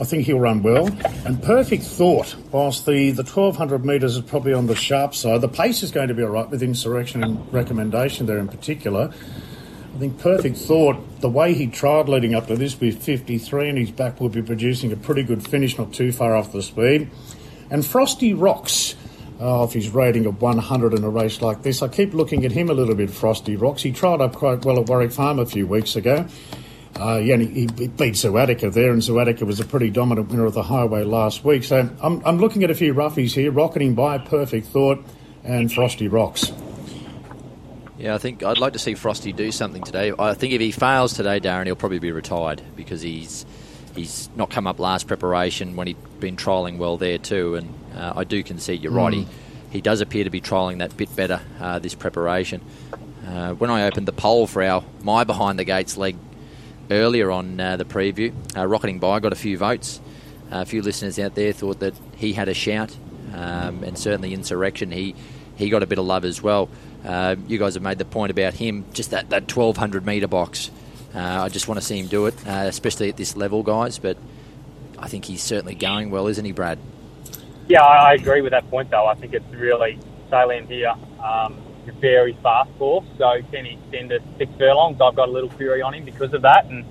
[0.00, 0.86] I think he'll run well.
[1.26, 5.48] And Perfect Thought, whilst the, the 1200 metres is probably on the sharp side, the
[5.48, 9.12] pace is going to be all right with Insurrection and Recommendation there in particular.
[9.94, 13.78] I think Perfect Thought, the way he tried leading up to this with 53 and
[13.78, 17.10] his back will be producing a pretty good finish, not too far off the speed.
[17.70, 18.94] And Frosty Rocks,
[19.40, 21.82] uh, off his rating of 100 in a race like this.
[21.82, 23.82] I keep looking at him a little bit, Frosty Rocks.
[23.82, 26.26] He tried up quite well at Warwick Farm a few weeks ago.
[26.98, 30.54] Uh, yeah, he, he beat Zuatica there, and Zuatica was a pretty dominant winner of
[30.54, 31.62] the highway last week.
[31.62, 35.04] So I'm, I'm looking at a few roughies here, rocketing by Perfect Thought
[35.44, 36.52] and Frosty Rocks.
[37.98, 40.12] Yeah, I think I'd like to see Frosty do something today.
[40.18, 43.44] I think if he fails today, Darren, he'll probably be retired because he's
[43.98, 47.56] he's not come up last preparation when he'd been trialling well there too.
[47.56, 48.96] And uh, I do concede you're mm.
[48.96, 49.12] right.
[49.12, 49.30] He, hmm.
[49.70, 52.62] he does appear to be trialling that bit better uh, this preparation.
[53.26, 56.16] Uh, when I opened the poll for our my behind the gates leg
[56.90, 60.00] earlier on uh, the preview, uh, rocketing by got a few votes.
[60.50, 62.96] a few listeners out there thought that he had a shout,
[63.34, 65.14] um, and certainly insurrection he
[65.56, 66.70] he got a bit of love as well.
[67.04, 70.70] Uh, you guys have made the point about him, just that, that 1200 metre box.
[71.14, 73.98] Uh, I just want to see him do it, uh, especially at this level, guys.
[73.98, 74.16] But
[74.98, 76.78] I think he's certainly going well, isn't he, Brad?
[77.68, 79.06] Yeah, I agree with that point, though.
[79.06, 79.98] I think it's really
[80.30, 80.94] salient here.
[81.22, 85.00] Um, a very fast course, so can he extend to six furlongs?
[85.00, 86.66] I've got a little query on him because of that.
[86.66, 86.84] And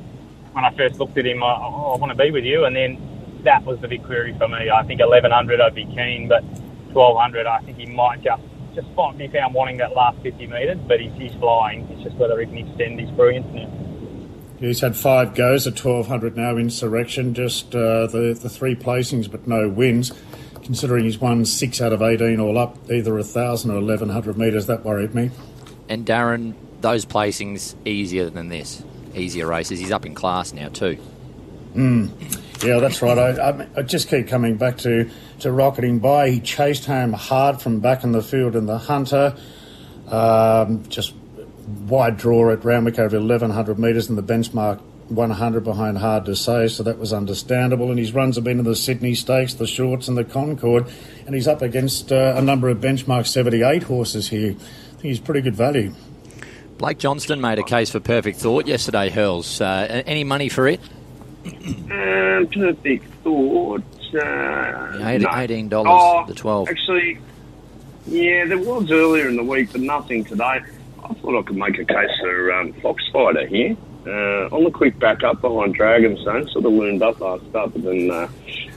[0.53, 2.65] when I first looked at him, I, oh, I want to be with you.
[2.65, 4.69] And then that was the big query for me.
[4.69, 6.43] I think 1100 I'd be keen, but
[6.93, 8.41] 1200 I think he might just
[8.73, 11.87] just spot me found wanting that last 50 metres, but he's, he's flying.
[11.89, 13.86] It's just whether he can extend his brilliance now.
[14.59, 19.47] He's had five goes at 1200 now, insurrection, just uh, the, the three placings but
[19.47, 20.11] no wins.
[20.63, 24.83] Considering he's won six out of 18 all up, either 1,000 or 1,100 metres, that
[24.83, 25.31] worried me.
[25.87, 28.83] And Darren, those placings easier than this,
[29.15, 29.79] easier races.
[29.79, 30.97] He's up in class now too.
[31.73, 32.09] Mm.
[32.65, 33.17] Yeah, that's right.
[33.17, 35.09] I, I, I, just keep coming back to,
[35.41, 36.31] to rocketing by.
[36.31, 39.35] He chased home hard from back in the field in the Hunter.
[40.07, 41.13] Um, just
[41.67, 46.67] wide draw at Randwick over 1100 metres and the benchmark 100 behind hard to say,
[46.67, 47.89] so that was understandable.
[47.89, 50.85] And his runs have been in the Sydney Stakes, the Shorts, and the Concord,
[51.25, 54.51] and he's up against uh, a number of benchmark 78 horses here.
[54.51, 55.93] I think he's pretty good value.
[56.77, 59.61] Blake Johnston made a case for Perfect Thought yesterday, Hurls.
[59.61, 60.79] Uh, any money for it?
[61.45, 63.83] Um, perfect thought.
[64.13, 64.97] Uh,
[65.35, 65.89] Eighteen dollars.
[65.91, 66.69] Oh, the twelve.
[66.69, 67.19] Actually,
[68.05, 70.61] yeah, there was earlier in the week, but nothing today.
[71.03, 73.75] I thought I could make a case for um, Foxfighter here.
[74.07, 78.09] Uh, on the quick backup behind Dragonstone, sort of loomed up last start, but then
[78.09, 78.29] uh,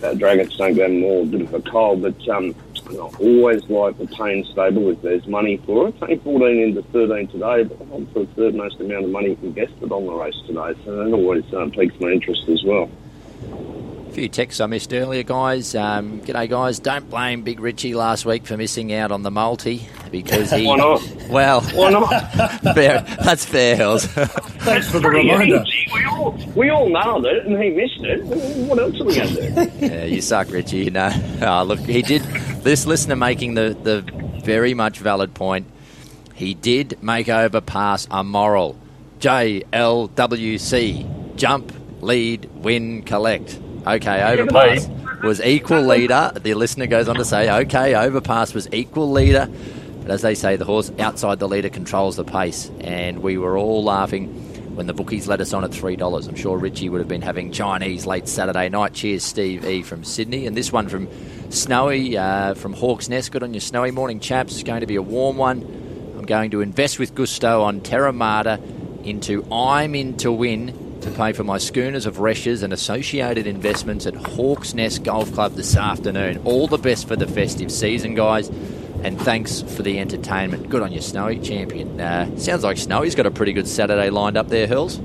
[0.02, 2.02] uh, Dragonstone gave more bit of a cold.
[2.02, 2.52] But um,
[2.88, 5.94] I always like the Payne stable if there's money for it.
[6.02, 7.78] Only 14 into 13 today, but
[8.12, 11.44] for the third most amount of money invested on the race today, so that always
[11.54, 12.90] um, piques my interest as well.
[14.08, 15.76] A few texts I missed earlier, guys.
[15.76, 16.80] Um, g'day, guys.
[16.80, 20.66] Don't blame Big Richie last week for missing out on the multi because he.
[20.66, 21.02] Why not?
[21.28, 22.08] Well, why not?
[22.74, 24.06] fair, that's fair, Hills.
[24.06, 25.64] Thanks for the reminder.
[25.92, 28.24] We all, we all nailed it, and he missed it.
[28.66, 29.86] What else are we going to do?
[29.86, 30.84] Yeah, you suck, Richie.
[30.84, 31.10] You know.
[31.42, 32.22] Oh, look, he did.
[32.62, 34.02] This listener making the the
[34.44, 35.66] very much valid point.
[36.34, 38.76] He did make over pass a moral.
[39.20, 41.36] JLWC.
[41.36, 43.58] Jump, lead, win, collect.
[43.86, 44.88] Okay, overpass
[45.22, 46.32] was equal leader.
[46.34, 49.48] The listener goes on to say, okay, overpass was equal leader.
[50.10, 52.68] But as they say, the horse outside the leader controls the pace.
[52.80, 54.26] And we were all laughing
[54.74, 56.28] when the bookies let us on at $3.
[56.28, 58.92] I'm sure Richie would have been having Chinese late Saturday night.
[58.92, 59.82] Cheers, Steve E.
[59.82, 60.48] from Sydney.
[60.48, 61.06] And this one from
[61.52, 63.30] Snowy uh, from Hawks Nest.
[63.30, 64.54] Good on your snowy morning, chaps.
[64.54, 65.62] It's going to be a warm one.
[66.18, 71.32] I'm going to invest with gusto on Terramata into I'm in to win to pay
[71.32, 76.42] for my schooners of Reschs and associated investments at Hawks Nest Golf Club this afternoon.
[76.44, 78.50] All the best for the festive season, guys.
[79.02, 80.68] And thanks for the entertainment.
[80.68, 82.00] Good on you, Snowy champion.
[82.00, 84.98] Uh, sounds like Snowy's got a pretty good Saturday lined up there, Hills.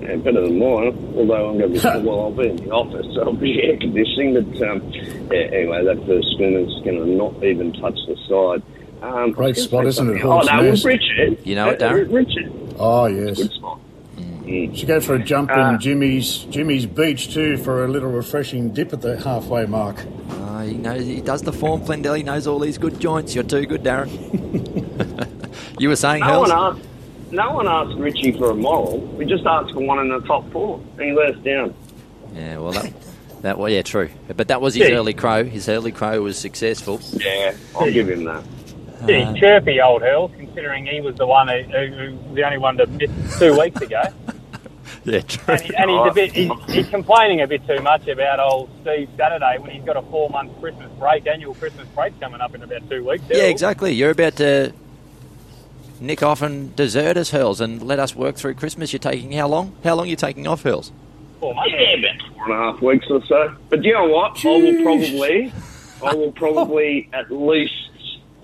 [0.00, 1.14] Yeah, better than mine.
[1.16, 3.76] Although I'm going to be well, I'll be in the office, so I'll be air
[3.76, 4.34] conditioning.
[4.34, 4.88] But um,
[5.30, 8.62] yeah, anyway, that first schooner's going to not even touch the side.
[9.02, 10.24] Um, Great spot, isn't it?
[10.24, 11.38] Oh no, Richard.
[11.44, 12.12] You know it, Darren.
[12.12, 12.52] Richard.
[12.78, 13.38] Oh yes.
[13.38, 13.80] Good spot.
[14.16, 14.76] Mm.
[14.76, 18.74] Should go for a jump uh, in Jimmy's Jimmy's beach too for a little refreshing
[18.74, 20.04] dip at the halfway mark.
[20.30, 22.16] Uh, he knows he does the form, Flindell.
[22.16, 23.34] He knows all these good joints.
[23.34, 24.10] You're too good, Darren.
[25.80, 26.86] you were saying, no one asked.
[27.30, 28.98] No one asked Richie for a moral.
[28.98, 31.74] We just asked for one in the top four, and he let us down.
[32.34, 32.92] Yeah, well, that,
[33.42, 34.10] that well, yeah, true.
[34.36, 34.96] But that was his yeah.
[34.96, 35.44] early crow.
[35.44, 37.00] His early crow was successful.
[37.12, 38.42] Yeah, I'll give him that.
[39.04, 42.58] Pretty chirpy old Hurls, considering he was the one who, who, who was the only
[42.58, 44.02] one to miss two weeks ago.
[45.04, 45.54] Yeah, true.
[45.54, 48.68] And, he, and he's a bit he's, he's complaining a bit too much about old
[48.82, 52.54] Steve Saturday when he's got a four month Christmas break, annual Christmas break coming up
[52.54, 53.24] in about two weeks.
[53.30, 53.50] Yeah, Hurls.
[53.50, 53.92] exactly.
[53.94, 54.74] You're about to
[56.00, 58.92] nick off and desert us, Hurls, and let us work through Christmas.
[58.92, 59.74] You're taking how long?
[59.82, 60.92] How long are you taking off, Hurls?
[61.40, 61.72] Four months.
[61.72, 63.54] Yeah, about four and a half weeks or so.
[63.70, 64.44] But you know what?
[64.44, 65.52] I will probably,
[66.04, 67.72] I will probably at least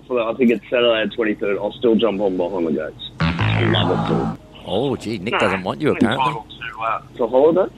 [0.07, 1.57] for I think it's Saturday the twenty third.
[1.59, 3.11] I'll still jump on behind the gates.
[3.19, 4.43] I love it too.
[4.67, 6.33] Oh, gee, Nick doesn't want you apparently.
[6.33, 7.71] To, uh, to holidays.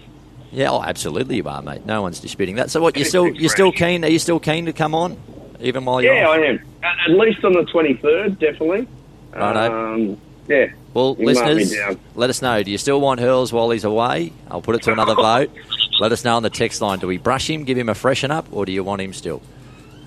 [0.51, 1.85] Yeah, oh, absolutely you are, mate.
[1.85, 2.71] No one's disputing that.
[2.71, 2.97] So what?
[2.97, 4.03] You still you're still keen?
[4.03, 5.15] Are you still keen to come on,
[5.59, 6.35] even while you're Yeah, off?
[6.35, 6.59] I am.
[6.81, 8.87] At, at least on the twenty third, definitely.
[9.31, 9.93] Righto.
[9.93, 10.71] Um, yeah.
[10.95, 11.75] Well, You listeners,
[12.15, 12.63] let us know.
[12.63, 14.33] Do you still want Hurls while he's away?
[14.49, 15.51] I'll put it to another vote.
[15.99, 16.97] Let us know on the text line.
[16.97, 19.43] Do we brush him, give him a freshen up, or do you want him still?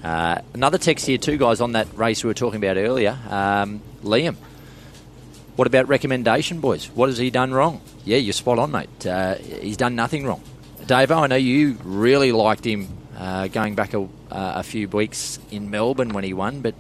[0.03, 3.17] Uh, another text here, too, guys on that race we were talking about earlier.
[3.31, 4.35] Um, Liam,
[5.57, 6.87] what about recommendation, boys?
[6.91, 7.81] What has he done wrong?
[8.05, 9.07] Yeah, you're spot on, mate.
[9.07, 10.43] Uh, he's done nothing wrong.
[10.83, 15.39] Davo, I know you really liked him uh, going back a, uh, a few weeks
[15.51, 16.75] in Melbourne when he won, but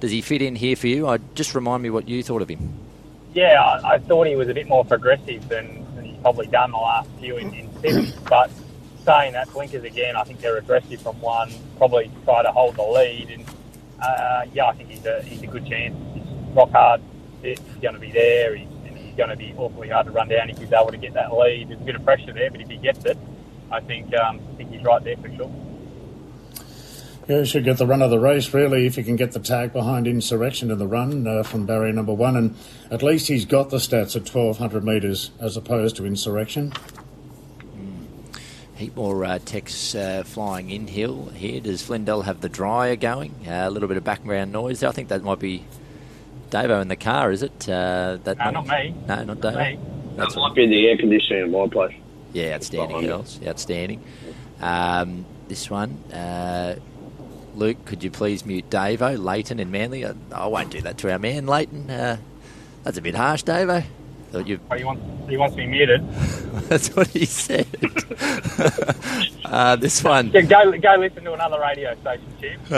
[0.00, 1.06] does he fit in here for you?
[1.06, 2.72] I just remind me what you thought of him.
[3.34, 6.70] Yeah, I, I thought he was a bit more progressive than, than he's probably done
[6.70, 8.12] the last few in, in Sydney.
[8.28, 8.50] But
[9.04, 12.82] saying that, blinkers again, I think they're aggressive from one, probably try to hold the
[12.82, 13.30] lead.
[13.30, 13.44] And
[14.00, 15.94] uh, yeah, I think he's a, he's a good chance.
[16.14, 17.02] He's rock hard.
[17.44, 18.54] He's going to be there.
[18.54, 20.96] He's, and he's going to be awfully hard to run down if he's able to
[20.96, 21.68] get that lead.
[21.68, 23.18] There's a bit of pressure there, but if he gets it,
[23.70, 25.52] I think um, I think he's right there for sure.
[27.26, 29.40] Yeah, you should get the run of the race, really, if you can get the
[29.40, 32.36] tag behind Insurrection in the run uh, from barrier number one.
[32.36, 32.54] And
[32.90, 36.74] at least he's got the stats at 1,200 metres as opposed to Insurrection.
[38.74, 41.60] Heap more uh, texts uh, flying in hill here.
[41.60, 43.34] Does Flindell have the dryer going?
[43.46, 44.80] Uh, a little bit of background noise.
[44.80, 44.90] there.
[44.90, 45.64] I think that might be
[46.50, 47.68] Davo in the car, is it?
[47.68, 48.94] Uh, that No, not me.
[49.08, 49.56] No, not Not Davo.
[49.72, 49.78] me.
[50.16, 51.94] That's That might be the air conditioning in my place.
[52.32, 53.40] Yeah, outstanding, behind girls.
[53.46, 54.02] Outstanding.
[54.60, 56.76] Um, this one, uh,
[57.54, 60.04] Luke, could you please mute Davo, Leighton, and Manly?
[60.04, 61.90] I, I won't do that to our man, Leighton.
[61.90, 62.16] Uh,
[62.82, 63.84] that's a bit harsh, Davo.
[64.34, 64.58] Thought you.
[64.68, 66.04] Oh, he wants he wants me muted.
[66.68, 67.68] that's what he said.
[69.44, 70.32] uh, this one.
[70.32, 72.58] Yeah, go go listen to another radio station, Chip.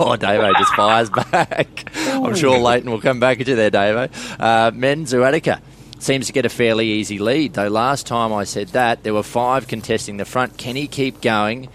[0.00, 1.92] oh, Davo just fires back.
[1.94, 4.10] I'm sure Leighton will come back at you there, Davo.
[4.40, 5.60] Uh, Men's Uatica
[6.00, 9.22] seems to get a fairly easy lead, though last time I said that, there were
[9.22, 10.58] five contesting the front.
[10.58, 11.68] Can he keep going?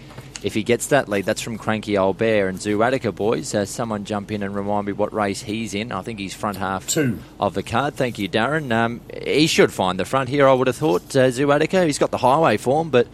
[0.44, 3.54] If he gets that lead, that's from Cranky Old Bear and Zuatica boys.
[3.54, 5.90] Uh, someone jump in and remind me what race he's in.
[5.90, 7.18] I think he's front half Two.
[7.40, 7.94] of the card.
[7.94, 8.70] Thank you, Darren.
[8.70, 11.16] Um, he should find the front here, I would have thought.
[11.16, 13.08] Uh, Zuatica, he's got the highway form, but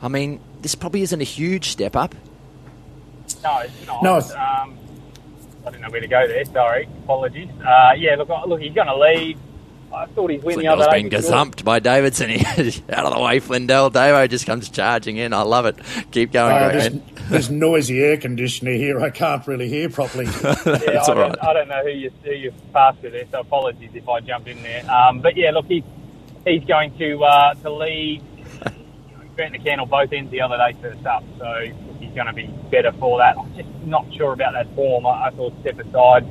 [0.00, 2.14] I mean, this probably isn't a huge step up.
[3.42, 4.02] No, it's not.
[4.04, 4.78] No, it's- Um,
[5.66, 6.44] I didn't know where to go there.
[6.44, 7.48] Sorry, apologies.
[7.60, 9.36] Uh, yeah, look, look, he's going to lead.
[9.92, 11.02] I thought he'd win the other day.
[11.02, 11.32] been for sure.
[11.32, 12.28] gazumped by Davidson.
[12.56, 13.90] He's out of the way, Flindell.
[13.90, 15.32] Davo just comes charging in.
[15.32, 15.76] I love it.
[16.10, 17.02] Keep going, Uh, great there's, man.
[17.30, 19.00] there's noisy air conditioner here.
[19.00, 20.26] I can't really hear properly.
[20.36, 21.42] Yeah, That's I, all don't.
[21.44, 24.46] I don't know who you who you passed with there, so apologies if I jump
[24.46, 24.88] in there.
[24.90, 25.82] Um, but yeah, look, he,
[26.46, 28.22] he's going to uh, to lead.
[29.36, 31.60] Grant the candle both ends the other day first up, so
[32.00, 33.38] he's going to be better for that.
[33.38, 35.06] I'm just not sure about that form.
[35.06, 36.26] I, I thought step aside,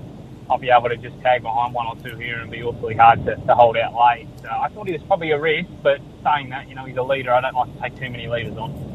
[0.49, 3.25] I'll be able to just tag behind one or two here and be awfully hard
[3.25, 4.27] to, to hold out late.
[4.41, 7.03] So I thought he was probably a risk, but saying that, you know, he's a
[7.03, 7.33] leader.
[7.33, 8.88] I don't like to take too many leaders on.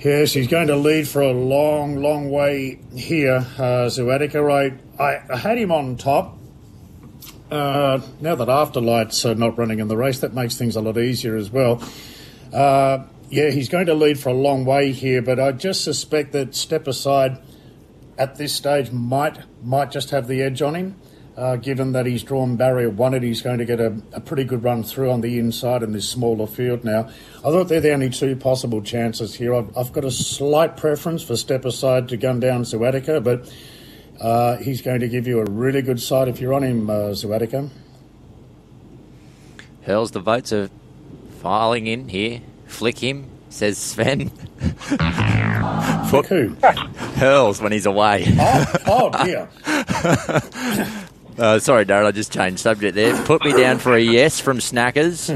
[0.00, 4.42] Yes, he's going to lead for a long, long way here, uh, Zuatica.
[4.42, 6.38] Right, I, I had him on top.
[7.50, 10.96] Uh, now that Afterlight's uh, not running in the race, that makes things a lot
[10.96, 11.82] easier as well.
[12.52, 16.32] Uh, yeah, he's going to lead for a long way here, but I just suspect
[16.32, 17.38] that Step Aside
[18.20, 20.94] at this stage might might just have the edge on him.
[21.36, 24.44] Uh, given that he's drawn barrier one, and he's going to get a, a pretty
[24.44, 27.08] good run through on the inside in this smaller field now.
[27.38, 29.54] I thought they're the only two possible chances here.
[29.54, 33.50] I've, I've got a slight preference for Step Aside to gun down Zuatica, but
[34.20, 36.94] uh, he's going to give you a really good side if you're on him, uh,
[37.14, 37.70] Zuatica.
[39.82, 40.68] Hurls, the votes are
[41.40, 42.42] filing in here.
[42.66, 44.28] Flick him, says Sven.
[46.10, 46.54] Fuck who?
[47.20, 48.24] Hurls when he's away.
[48.38, 49.48] Oh, oh dear.
[51.38, 53.16] Uh, sorry, Darren, I just changed subject there.
[53.24, 55.30] Put me down for a yes from Snackers.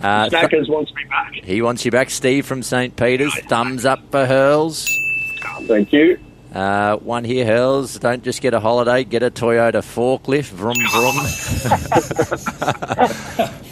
[0.00, 1.32] Uh, Snackers wants me back.
[1.32, 2.08] he wants you back.
[2.08, 2.94] Steve from St.
[2.94, 3.34] Peter's.
[3.48, 4.88] Thumbs up for Hurls.
[5.66, 6.20] Thank you.
[6.54, 7.98] Uh, one here, Hurls.
[7.98, 10.50] Don't just get a holiday, get a Toyota forklift.
[10.50, 11.16] Vroom, vroom.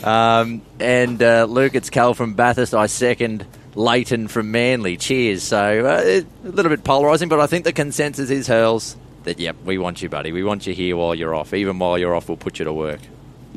[0.04, 2.74] um, and uh, Luke, it's Cal from Bathurst.
[2.74, 4.96] I second Leighton from Manly.
[4.96, 5.42] Cheers.
[5.42, 9.56] So uh, a little bit polarising, but I think the consensus is Hurls that yep,
[9.64, 10.32] we want you, buddy.
[10.32, 11.52] We want you here while you're off.
[11.54, 13.00] Even while you're off, we'll put you to work.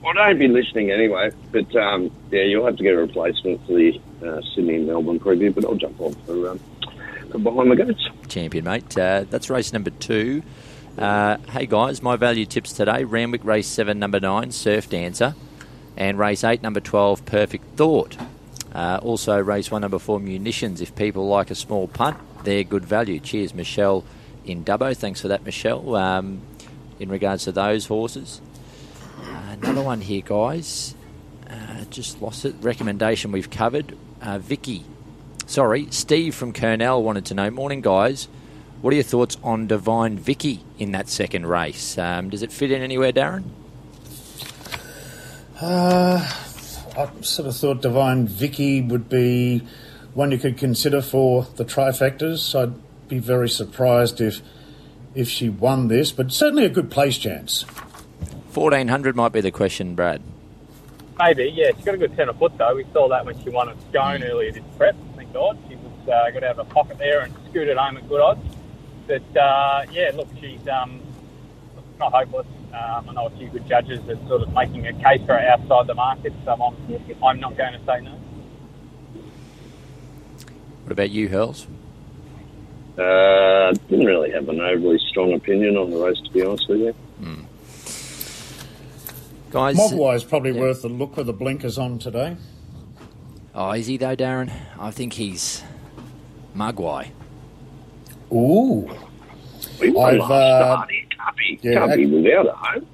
[0.02, 3.66] Well, I don't be listening anyway, but um, yeah, you'll have to get a replacement
[3.66, 6.60] for the uh, Sydney and Melbourne preview, but I'll jump on for, um,
[7.32, 8.10] for behind the gates.
[8.28, 8.98] Champion, mate.
[8.98, 10.44] Uh, that's race number two.
[10.98, 15.36] Uh, hey guys, my value tips today: Randwick race seven, number nine, Surf Dancer,
[15.96, 18.18] and race eight, number twelve, Perfect Thought.
[18.74, 20.82] Uh, also, race one, number four, Munitions.
[20.82, 23.20] If people like a small punt, they're good value.
[23.20, 24.04] Cheers, Michelle
[24.46, 24.96] in Dubbo.
[24.96, 25.96] Thanks for that, Michelle.
[25.96, 26.42] Um,
[27.00, 28.42] in regards to those horses,
[29.22, 30.96] uh, another one here, guys.
[31.50, 32.56] Uh, just lost it.
[32.62, 33.96] Recommendation we've covered.
[34.22, 34.86] Uh, Vicky,
[35.46, 37.52] sorry, Steve from Kurnell wanted to know.
[37.52, 38.28] Morning, guys.
[38.82, 41.98] What are your thoughts on Divine Vicky in that second race?
[41.98, 43.44] Um, does it fit in anywhere, Darren?
[45.62, 46.20] Uh,
[46.96, 49.68] I sort of thought Divine Vicky would be
[50.14, 52.54] one you could consider for the trifectas.
[52.60, 52.76] I'd
[53.08, 54.42] be very surprised if
[55.16, 57.64] if she won this, but certainly a good place chance.
[58.54, 60.22] 1400 might be the question, Brad.
[61.20, 61.72] Maybe, yeah.
[61.76, 62.76] She's got a good ten centre foot though.
[62.76, 64.96] We saw that when she won at Scone earlier this prep.
[65.16, 68.08] Thank God she was uh, got out of a pocket there and scooted home at
[68.08, 68.56] good odds.
[69.08, 71.02] But uh, yeah, look, she's um,
[72.00, 72.48] not hopeless.
[72.74, 75.40] Um, I know a few good judges are sort of making a case for her
[75.40, 78.20] outside the market, so I'm, I'm not going to say no.
[80.84, 81.68] What about you, Hurls?
[82.98, 86.80] Uh, didn't really have an overly strong opinion on the race, to be honest with
[86.80, 86.96] you.
[89.52, 90.62] Guys, Mogwai is probably Yeah.
[90.62, 92.38] worth a look with the blinkers on today.
[93.54, 94.52] oh, is he though, Darren?
[94.80, 95.64] I think he's
[96.56, 97.10] Mugwai.
[98.32, 98.90] Ooh,
[99.80, 100.90] We I've, last uh, start.
[100.92, 102.88] It can't be, yeah, can't be without a home.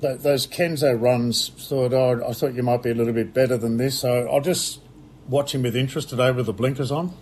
[0.00, 1.48] Th- those Kenzo runs.
[1.48, 4.40] Thought oh, I thought you might be a little bit better than this, so I'll
[4.40, 4.80] just
[5.28, 7.12] watch him with interest today with the blinkers on.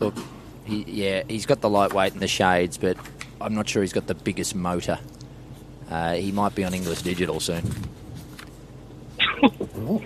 [0.00, 0.14] Look,
[0.64, 2.96] he, yeah, he's got the lightweight and the shades, but
[3.40, 4.98] I'm not sure he's got the biggest motor.
[5.90, 7.62] Uh, he might be on Inglis Digital soon.
[9.44, 10.00] right,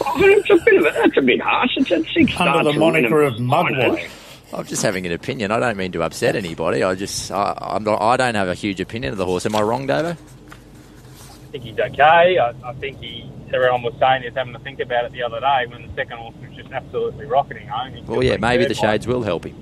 [0.00, 1.76] Oh, it's a bit of a, that's a bit harsh.
[1.76, 4.10] It's at six under the moniker of winning Mugwai.
[4.54, 5.50] I'm just having an opinion.
[5.50, 6.82] I don't mean to upset anybody.
[6.82, 9.44] I just, I, I'm not, I don't have a huge opinion of the horse.
[9.46, 10.12] Am I wrong, Davo?
[10.12, 12.38] I think he's okay.
[12.38, 13.30] I, I think he.
[13.52, 15.94] Everyone was saying he was having to think about it the other day when the
[15.94, 18.04] second horse was just absolutely rocketing home.
[18.06, 19.54] Well, yeah, maybe the shades will help him.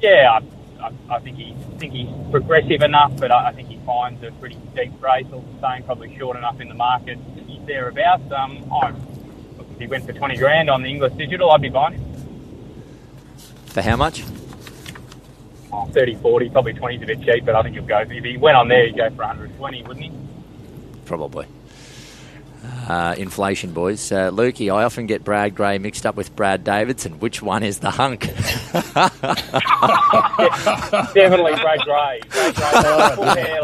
[0.00, 0.38] Yeah,
[0.80, 4.22] I, I, I think he think he's progressive enough, but I, I think he finds
[4.22, 5.26] a pretty deep race.
[5.32, 7.18] All the same, probably short enough in the market.
[7.46, 8.30] He's thereabouts.
[8.30, 8.92] Um, I,
[9.58, 12.03] if he went for twenty grand on the Inglis Digital, I'd be buying him.
[13.74, 14.22] For how much?
[15.72, 17.98] Oh, 30, 40, probably 20 is a bit cheap, but I think he'll go.
[18.08, 20.12] If he went on there, he'd go for 120, wouldn't he?
[21.06, 21.48] Probably.
[22.88, 24.12] Uh, inflation, boys.
[24.12, 27.18] Uh, Lukey, I often get Brad Gray mixed up with Brad Davidson.
[27.18, 28.20] Which one is the hunk?
[31.12, 32.20] Definitely Brad Gray.
[32.30, 33.58] Brad Gray,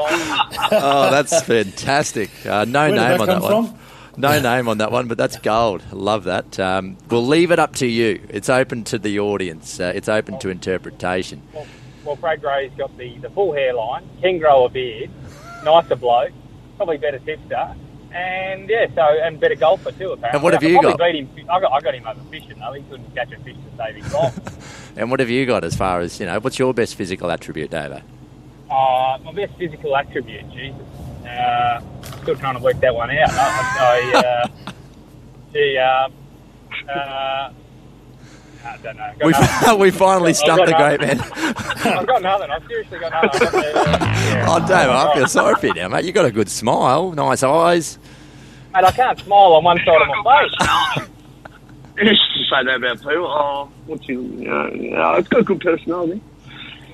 [0.73, 2.31] oh, that's fantastic.
[2.45, 3.79] Uh, no Where did name that on come that one.
[4.13, 4.21] From?
[4.21, 5.83] No name on that one, but that's gold.
[5.93, 6.59] Love that.
[6.59, 8.23] Um, we'll leave it up to you.
[8.29, 9.81] It's open to the audience.
[9.81, 11.43] Uh, it's open to interpretation.
[11.53, 11.67] Well,
[12.05, 15.11] well, Brad Gray's got the, the full hairline, can grow a beard,
[15.65, 16.33] nicer bloke,
[16.77, 17.75] probably better tipster,
[18.13, 20.13] and yeah, so and better golfer too.
[20.13, 20.99] Apparently, And what have I you got?
[20.99, 22.73] Beat him, I got I got him over fishing though.
[22.73, 24.67] He couldn't catch a fish to save his life.
[24.97, 27.71] And what have you got as far as, you know, what's your best physical attribute,
[27.71, 28.03] Davo?
[28.69, 30.77] uh, my best physical attribute, Jesus,
[31.27, 31.81] uh,
[32.23, 33.31] still trying to work that one out.
[33.31, 34.73] I, I uh,
[35.53, 36.09] the uh,
[36.91, 37.53] uh,
[38.63, 39.13] I don't know.
[39.19, 41.21] Got We, we finally I've stumped the great man.
[41.21, 42.51] I've got nothing.
[42.51, 43.31] I've seriously got nothing.
[43.47, 44.47] I've got the, uh, yeah.
[44.49, 46.05] Oh, Davo, I feel sorry for you now, mate.
[46.05, 47.99] You've got a good smile, nice eyes.
[48.75, 51.07] Mate, I can't smile on one side of my face.
[51.97, 53.27] You used to say that about people.
[53.27, 54.21] Oh, what's you?
[54.41, 56.21] Uh, no, it's got a good personality.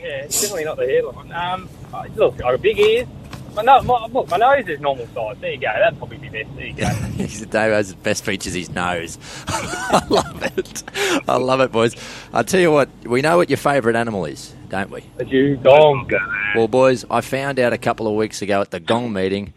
[0.01, 1.33] Yeah, it's definitely not the hairline.
[1.33, 3.09] Um, I- look, I got big ears.
[3.57, 5.37] My, no, my, look, my nose is normal size.
[5.41, 5.73] There you go.
[5.75, 6.55] That'd probably be best.
[6.57, 7.47] There you go.
[7.51, 9.17] Davo's best features his nose.
[9.49, 10.83] I love it.
[11.27, 11.95] I love it, boys.
[12.35, 15.05] I'll tell you what, we know what your favourite animal is, don't we?
[15.17, 16.11] But you gong.
[16.55, 19.55] Well, boys, I found out a couple of weeks ago at the Gong meeting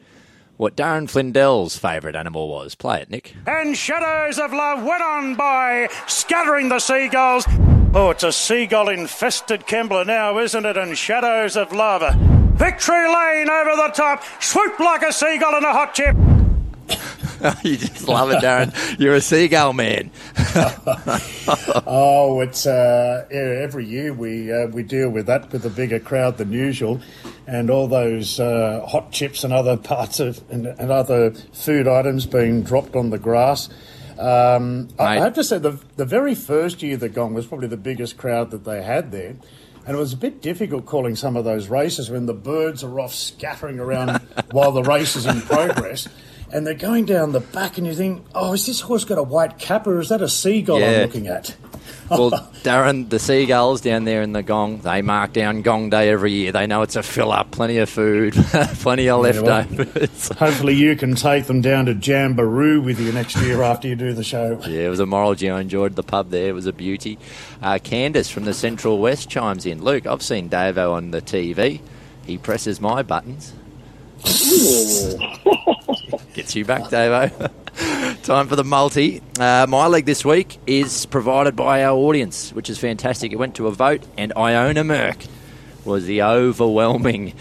[0.55, 2.75] what Darren Flindell's favourite animal was.
[2.75, 3.35] Play it, Nick.
[3.47, 7.45] And shadows of love went on by, scattering the seagulls.
[7.93, 10.77] Oh, it's a seagull infested Kembla now, isn't it?
[10.77, 12.38] And shadows of love.
[12.59, 16.13] Victory Lane over the top, swoop like a seagull in a hot chip.
[17.63, 18.99] you just love it, Darren.
[18.99, 20.11] You're a seagull man.
[21.87, 26.37] Oh, it's uh, every year we uh, we deal with that with a bigger crowd
[26.37, 27.01] than usual,
[27.47, 32.25] and all those uh, hot chips and other parts of and, and other food items
[32.27, 33.69] being dropped on the grass.
[34.19, 37.67] Um, I I have to say, the, the very first year the Gong was probably
[37.67, 39.35] the biggest crowd that they had there.
[39.89, 42.99] And it was a bit difficult calling some of those races when the birds are
[42.99, 44.17] off scattering around
[44.51, 46.07] while the race is in progress.
[46.53, 49.23] And they're going down the back, and you think, oh, is this horse got a
[49.23, 50.91] white cap or is that a seagull Yeah.
[50.91, 51.55] I'm looking at?
[52.09, 52.31] Well,
[52.63, 56.51] Darren, the seagulls down there in the gong, they mark down Gong Day every year.
[56.51, 60.29] They know it's a fill up, plenty of food, plenty of Yeah, well, leftovers.
[60.39, 64.11] Hopefully, you can take them down to Jamboree with you next year after you do
[64.13, 64.59] the show.
[64.67, 65.55] Yeah, it was a moral Geo.
[65.55, 66.49] I enjoyed the pub there.
[66.49, 67.19] It was a beauty.
[67.61, 69.83] Uh, Candace from the Central West chimes in.
[69.83, 71.79] Luke, I've seen Davo on the TV.
[72.25, 73.53] He presses my buttons.
[76.33, 77.51] Gets you back, Davo.
[78.23, 79.21] Time for the multi.
[79.39, 83.31] Uh, my leg this week is provided by our audience, which is fantastic.
[83.31, 85.27] It went to a vote, and Iona Merck
[85.85, 87.33] was the overwhelming.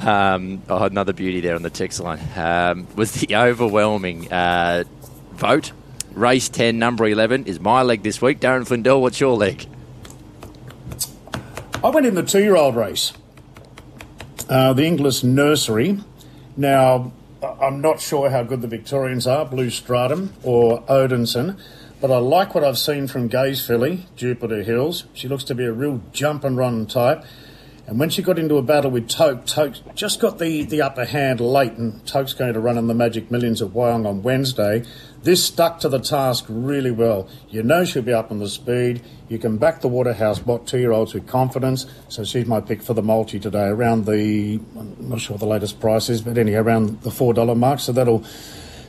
[0.00, 2.20] Um, oh, another beauty there on the text line.
[2.36, 4.84] Um, was the overwhelming uh,
[5.32, 5.72] vote.
[6.12, 8.40] Race 10, number 11, is my leg this week.
[8.40, 9.66] Darren Flindell, what's your leg?
[11.82, 13.12] I went in the two year old race,
[14.48, 15.98] uh, the Inglis nursery.
[16.56, 17.12] Now,
[17.42, 21.58] I'm not sure how good the Victorians are, Blue Stratum or Odinson,
[22.00, 25.04] but I like what I've seen from Gai's filly, Jupiter Hills.
[25.12, 27.24] She looks to be a real jump and run type.
[27.86, 31.04] And when she got into a battle with Toke, Toke just got the, the upper
[31.04, 34.84] hand late, and Toke's going to run in the Magic Millions at Wyong on Wednesday.
[35.22, 37.28] This stuck to the task really well.
[37.48, 39.02] You know she'll be up on the speed.
[39.28, 41.86] You can back the Waterhouse Bott two year olds with confidence.
[42.08, 45.46] So she's my pick for the multi today, around the, I'm not sure what the
[45.46, 47.80] latest price is, but anyway, around the $4 mark.
[47.80, 48.24] So that'll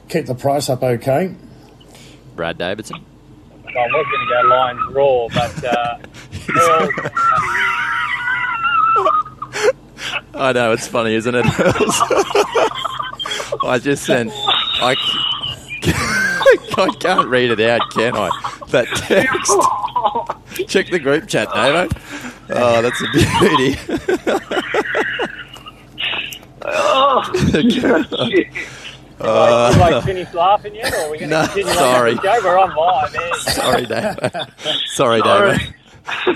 [0.07, 1.35] keep the price up okay.
[2.35, 3.03] Brad Davidson.
[3.65, 5.97] I was going to go Lions Roar, but uh,
[6.59, 6.89] Earl,
[10.35, 11.45] I know, it's funny, isn't it?
[13.65, 14.31] I just sent.
[14.35, 14.95] I,
[16.77, 18.29] I can't read it out, can I?
[18.69, 19.51] That text.
[20.69, 21.87] Check the group chat, Davo.
[22.49, 23.77] Oh, that's a beauty.
[29.19, 32.11] uh, you like finish laughing yet, or are we going to No, continue sorry.
[32.11, 32.43] on with the show?
[32.43, 33.33] We're on live, man.
[33.39, 34.87] Sorry, Davo.
[34.87, 35.73] Sorry, Davo.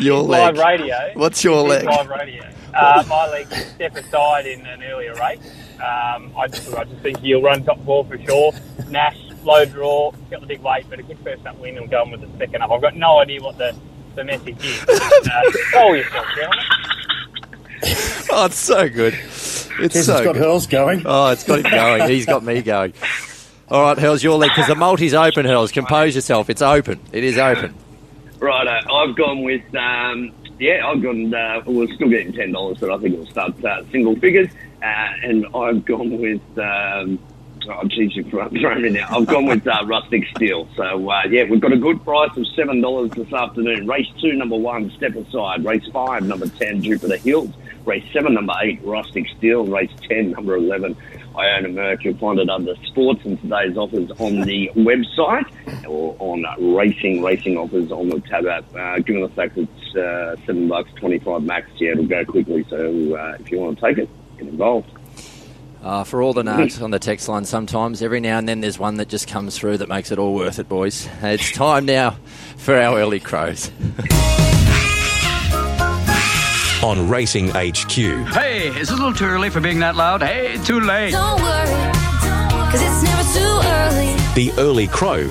[0.01, 0.79] Your live leg.
[0.79, 1.11] radio.
[1.15, 1.83] What's your leg?
[1.85, 2.49] Live radio.
[2.77, 5.39] Uh, my leg can step aside in an earlier race.
[5.75, 8.53] Um, I just, I just think he'll run top four for sure.
[8.89, 12.11] Nash, low draw, got the big weight, but a good first up win and going
[12.11, 12.71] with the second up.
[12.71, 13.75] I've got no idea what the,
[14.15, 14.83] the message is.
[14.89, 15.41] Uh,
[15.75, 16.65] roll yourself, gentlemen.
[18.31, 19.13] Oh, it's so good.
[19.13, 20.35] It's Yes, so it's got good.
[20.41, 21.03] Hurls going.
[21.05, 22.09] Oh, it's got him going.
[22.09, 22.93] He's got me going.
[23.69, 25.71] All right, Hurls, your leg, because the multi's open, Hurls.
[25.71, 26.49] Compose yourself.
[26.49, 26.99] It's open.
[27.11, 27.75] It is open.
[28.39, 31.33] Right, I've gone with um, yeah, I've gone.
[31.33, 34.49] Uh, we're still getting ten dollars, but I think it'll start uh, single figures.
[34.81, 36.41] Uh, and I've gone with.
[36.57, 37.19] Um,
[37.69, 39.07] oh, geez, you've me now.
[39.09, 40.67] I've gone with uh, rustic steel.
[40.75, 43.87] So uh, yeah, we've got a good price of seven dollars this afternoon.
[43.87, 45.65] Race two, number one, step aside.
[45.65, 47.51] Race five, number ten, Jupiter Hills.
[47.85, 49.65] Race seven, number eight, rustic steel.
[49.65, 50.95] Race ten, number eleven.
[51.37, 56.43] Iona Merck, you'll find it under sports and today's offers on the website or on
[56.75, 58.65] racing, racing offers on the tab app.
[58.75, 62.65] Uh, given the fact it's uh, seven bucks, 25 max, yeah, it'll go quickly.
[62.69, 64.91] So uh, if you want to take it, get involved.
[65.83, 68.79] Uh, for all the nerds on the text line, sometimes every now and then there's
[68.79, 71.07] one that just comes through that makes it all worth it, boys.
[71.21, 72.17] It's time now
[72.57, 73.71] for our early crows.
[76.83, 77.95] on Racing HQ.
[78.33, 80.21] Hey, it's a little too early for being that loud.
[80.21, 81.11] Hey, too late.
[81.11, 81.91] Don't worry,
[82.71, 84.15] cause it's never too early.
[84.35, 85.27] The Early Crow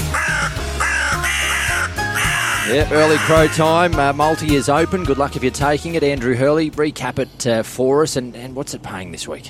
[2.69, 3.95] Yep, early crow time.
[3.95, 5.05] Uh, multi is open.
[5.05, 6.03] Good luck if you're taking it.
[6.03, 8.17] Andrew Hurley, recap it uh, for us.
[8.17, 9.49] And, and what's it paying this week?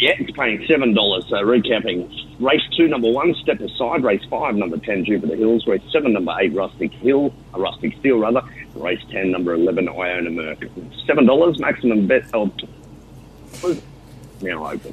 [0.00, 1.24] Yeah, it's paying seven dollars.
[1.28, 2.10] So recapping:
[2.42, 4.02] race two, number one, step aside.
[4.04, 5.66] Race five, number ten, Jupiter Hills.
[5.66, 8.42] Race seven, number eight, Rustic Hill, a Rustic Steel rather.
[8.74, 10.68] Race ten, number eleven, Iona Merck.
[11.06, 12.24] Seven dollars maximum bet.
[12.34, 12.50] Oh,
[14.40, 14.92] now open.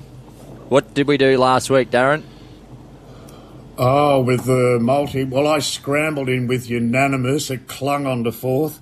[0.69, 2.23] What did we do last week, Darren?
[3.77, 5.23] Oh, with the multi.
[5.23, 7.49] Well, I scrambled in with unanimous.
[7.49, 8.81] It clung on to fourth.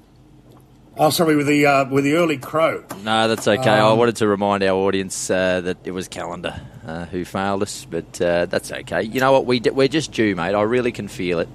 [0.97, 2.83] Oh, sorry, with the uh, with the early crow.
[3.03, 3.69] No, that's okay.
[3.69, 7.61] I Um, wanted to remind our audience uh, that it was Calendar uh, who failed
[7.61, 9.03] us, but uh, that's okay.
[9.03, 9.45] You know what?
[9.45, 10.55] We d- we're just due, mate.
[10.55, 11.49] I really can feel it.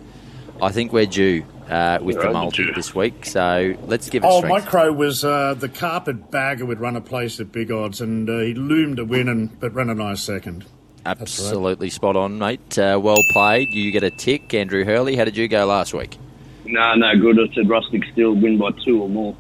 [0.60, 4.26] I think we're due uh, with the Right, multi this week, so let's give it
[4.30, 4.66] Oh, my strength.
[4.68, 8.38] crow was uh, the carpet bagger would run a place at big odds, and uh,
[8.38, 10.64] he loomed to win, and but ran a nice second.
[11.04, 12.78] Absolutely spot on, mate.
[12.78, 13.68] Uh, well played.
[13.72, 15.16] You get a tick, Andrew Hurley.
[15.16, 16.16] How did you go last week?
[16.64, 17.40] No, no good.
[17.40, 19.36] I said Rustic Steel win by two or more.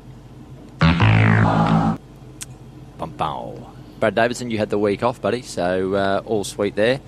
[2.98, 3.64] Bum, bum.
[4.02, 7.00] Brad Davidson, you had the week off, buddy, so uh, all sweet there.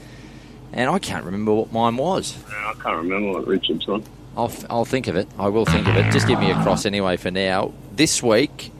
[0.72, 2.36] and I can't remember what mine was.
[2.48, 4.04] I can't remember what Richard's on.
[4.36, 5.26] I'll, f- I'll think of it.
[5.36, 6.12] I will think of it.
[6.12, 7.72] Just give me a cross anyway for now.
[7.90, 8.70] This week,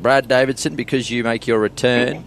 [0.00, 2.24] Brad Davidson, because you make your return,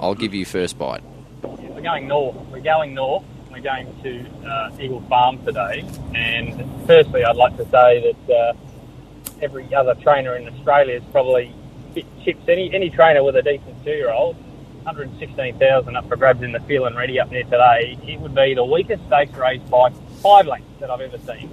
[0.00, 1.04] I'll give you first bite.
[1.44, 2.34] We're going north.
[2.50, 3.22] We're going north.
[3.52, 5.84] We're going to uh, Eagle Farm today.
[6.16, 8.52] And firstly, I'd like to say that uh,
[9.40, 11.52] every other trainer in Australia is probably
[11.94, 12.42] bit chips.
[12.48, 14.34] Any any trainer with a decent two-year-old,
[14.84, 17.96] 116,000 up for grabs in the field and ready up there today.
[18.06, 19.90] It would be the weakest stakes race by
[20.22, 21.50] five lengths that I've ever seen.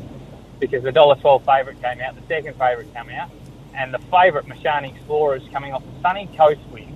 [0.60, 3.32] Because the dollar twelve favourite came out, the second favourite came out,
[3.74, 6.96] and the favourite Mashani Explorer is coming off a sunny coast wind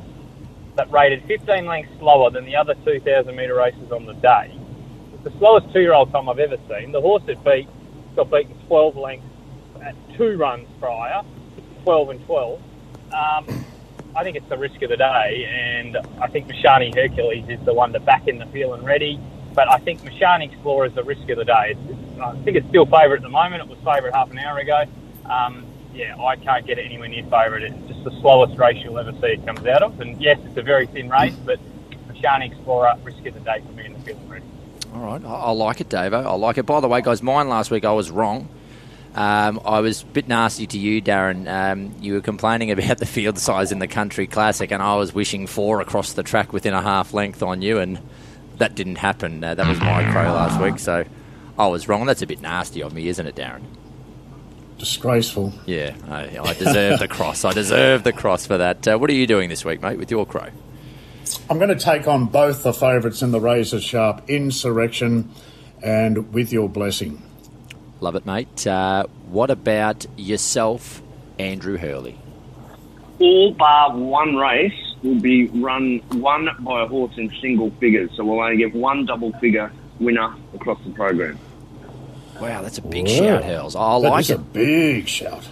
[0.76, 4.54] that rated 15 lengths slower than the other 2,000 metre races on the day.
[5.14, 6.92] It's the slowest two-year-old time I've ever seen.
[6.92, 7.70] The horse it beat
[8.18, 9.26] got beaten 12 lengths
[9.82, 11.22] at two runs prior,
[11.84, 12.62] 12 and 12.
[13.14, 13.66] Um,
[14.16, 17.74] I think it's the risk of the day, and I think Mashani Hercules is the
[17.74, 19.20] one to back in the field and ready.
[19.54, 21.76] But I think Mashani Explorer is the risk of the day.
[21.76, 23.62] It's, I think it's still favourite at the moment.
[23.62, 24.84] It was favourite half an hour ago.
[25.26, 27.64] Um, yeah, I can't get it anywhere near favourite.
[27.64, 30.00] It's just the slowest race you'll ever see it comes out of.
[30.00, 31.60] And yes, it's a very thin race, but
[32.08, 34.46] Mashani Explorer, risk of the day for me in the field and ready.
[34.94, 36.26] All right, I, I like it, Davo.
[36.26, 36.66] I like it.
[36.66, 38.48] By the way, guys, mine last week I was wrong.
[39.16, 41.48] Um, I was a bit nasty to you, Darren.
[41.48, 45.14] Um, you were complaining about the field size in the Country Classic, and I was
[45.14, 48.00] wishing four across the track within a half length on you, and
[48.58, 49.44] that didn't happen.
[49.44, 51.06] Uh, that was my crow last week, so
[51.58, 52.06] I was wrong.
[52.06, 53.64] That's a bit nasty of me, isn't it, Darren?
[54.78, 55.54] Disgraceful.
[55.66, 57.46] Yeah, I, I deserve the cross.
[57.46, 58.86] I deserve the cross for that.
[58.86, 60.50] Uh, what are you doing this week, mate, with your crow?
[61.50, 65.32] I'm going to take on both the favourites in the Razor Sharp Insurrection
[65.82, 67.22] and with your blessing.
[68.06, 68.68] Love it, mate.
[68.68, 71.02] Uh, what about yourself,
[71.40, 72.16] Andrew Hurley?
[73.18, 78.24] All bar one race will be run one by a horse in single figures, so
[78.24, 81.40] we'll only get one double figure winner across the program.
[82.40, 83.16] Wow, that's a big Whoa.
[83.16, 83.76] shout, Hells.
[83.76, 84.36] I That like is it.
[84.36, 85.48] a big shout.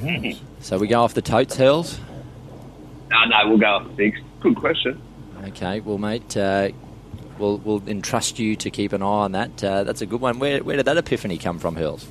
[0.00, 0.40] Yes.
[0.60, 1.98] So we go off the totes, Hells?
[3.10, 4.20] No, no, we'll go up six.
[4.38, 5.02] Good question.
[5.46, 6.68] Okay, well, mate, uh,
[7.38, 9.62] we'll, we'll entrust you to keep an eye on that.
[9.64, 10.38] Uh, that's a good one.
[10.38, 12.06] Where, where did that epiphany come from, Hills?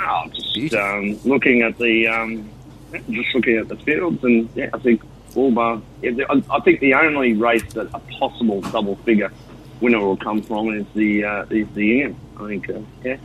[0.00, 2.48] Oh, just um, looking at the um,
[2.92, 5.02] just looking at the fields, and yeah, I think
[5.34, 5.50] all.
[6.02, 9.30] Yeah, the- I, I think the only race that a possible double figure
[9.80, 12.16] winner will come from is the uh, is the Ingham.
[12.38, 12.70] I think.
[12.70, 13.16] Uh, yeah.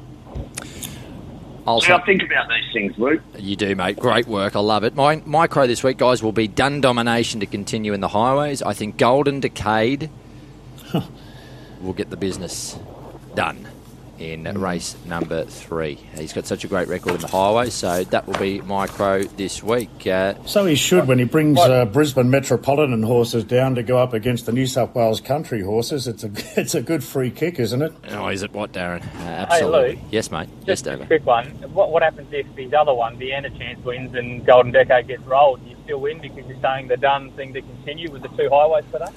[1.68, 3.22] I'll So I think about these things, Luke.
[3.40, 3.98] You do, mate.
[3.98, 4.56] Great work.
[4.56, 4.94] I love it.
[4.94, 8.62] My, my crow this week, guys, will be done domination to continue in the highways.
[8.62, 10.12] I think Golden Decade
[11.86, 12.78] will get the business
[13.36, 13.68] done
[14.18, 15.96] in race number three.
[16.18, 19.24] He's got such a great record in the highways, so that will be my crow
[19.24, 20.08] this week.
[20.08, 24.14] Uh, So he should when he brings uh, Brisbane Metropolitan horses down to go up
[24.14, 26.08] against the New South Wales country horses.
[26.08, 27.92] It's a it's a good free kick, isn't it?
[28.12, 29.04] oh, is it what, Darren?
[29.18, 29.96] Uh, absolutely.
[29.96, 30.00] Luke.
[30.12, 30.48] yes, mate.
[30.60, 31.08] Yes, Just a David.
[31.08, 31.48] quick one.
[31.74, 35.24] What, what happens if his other one, the Anna Chance, wins and Golden Decade gets
[35.24, 35.60] rolled?
[35.68, 38.86] You still win because you're saying the done thing to continue with the two highways
[38.94, 39.12] today?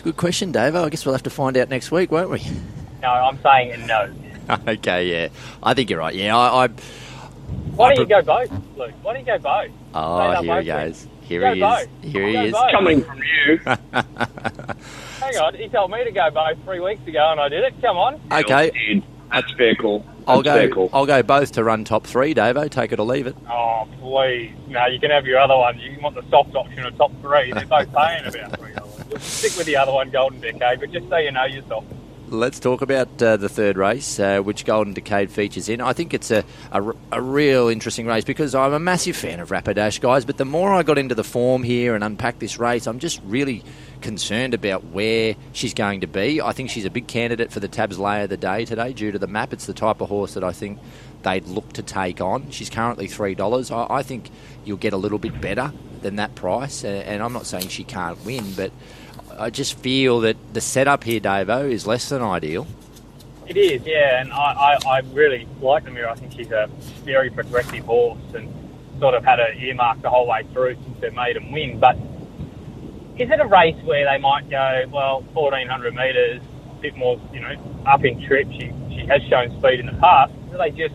[0.00, 0.74] It's a good question, Dave.
[0.74, 2.42] I guess we'll have to find out next week, won't we?
[3.02, 4.10] No, I'm saying no.
[4.68, 5.28] okay, yeah.
[5.62, 6.14] I think you're right.
[6.14, 6.64] Yeah, I.
[6.64, 6.68] I
[7.76, 8.92] Why I don't you go both, Luke?
[9.02, 9.70] Why don't you go both?
[9.94, 10.86] Oh, they'll here he both win.
[10.86, 11.06] goes.
[11.20, 11.82] Here Go he both.
[11.82, 12.12] is.
[12.12, 12.52] Here he Go is.
[12.52, 12.70] both.
[12.72, 13.58] Coming from you.
[15.20, 17.74] Hang on, he told me to go both three weeks ago and I did it.
[17.82, 18.18] Come on.
[18.32, 19.98] Okay, Dude, That's fair call.
[20.00, 20.68] That's I'll go.
[20.70, 20.90] call.
[20.94, 22.70] I'll go both to run top three, Davo.
[22.70, 23.36] Take it or leave it.
[23.50, 24.52] Oh, please.
[24.68, 25.78] No, you can have your other one.
[25.78, 27.52] You want the soft option of top three.
[27.52, 28.89] They're both paying about three dollars.
[29.18, 31.84] Stick with the other one, Golden Decade, but just so you know yourself.
[32.28, 35.80] Let's talk about uh, the third race, uh, which Golden Decade features in.
[35.80, 40.00] I think it's a a real interesting race because I'm a massive fan of Rapidash,
[40.00, 40.24] guys.
[40.24, 43.20] But the more I got into the form here and unpacked this race, I'm just
[43.24, 43.64] really
[44.00, 46.40] concerned about where she's going to be.
[46.40, 49.10] I think she's a big candidate for the Tabs Lay of the day today due
[49.10, 49.52] to the map.
[49.52, 50.78] It's the type of horse that I think
[51.22, 52.50] they'd look to take on.
[52.50, 53.70] She's currently $3.
[53.70, 54.30] I, I think
[54.64, 56.84] you'll get a little bit better than that price.
[56.84, 58.72] And, and I'm not saying she can't win, but
[59.38, 62.66] I just feel that the setup here, Davo, is less than ideal.
[63.46, 66.08] It is, yeah, and I, I, I really like the mirror.
[66.08, 66.68] I think she's a
[67.04, 68.48] very progressive horse and
[69.00, 71.80] sort of had her earmark the whole way through since made him win.
[71.80, 71.96] But
[73.18, 76.40] is it a race where they might go, well, 1400 metres,
[76.70, 78.46] a bit more, you know, up in trip?
[78.52, 80.32] She, she has shown speed in the past.
[80.52, 80.94] Do they just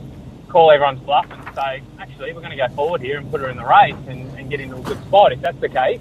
[0.56, 3.50] call everyone's bluff and say, actually, we're going to go forward here and put her
[3.50, 5.34] in the race and, and get into a good spot?
[5.34, 6.00] If that's the case,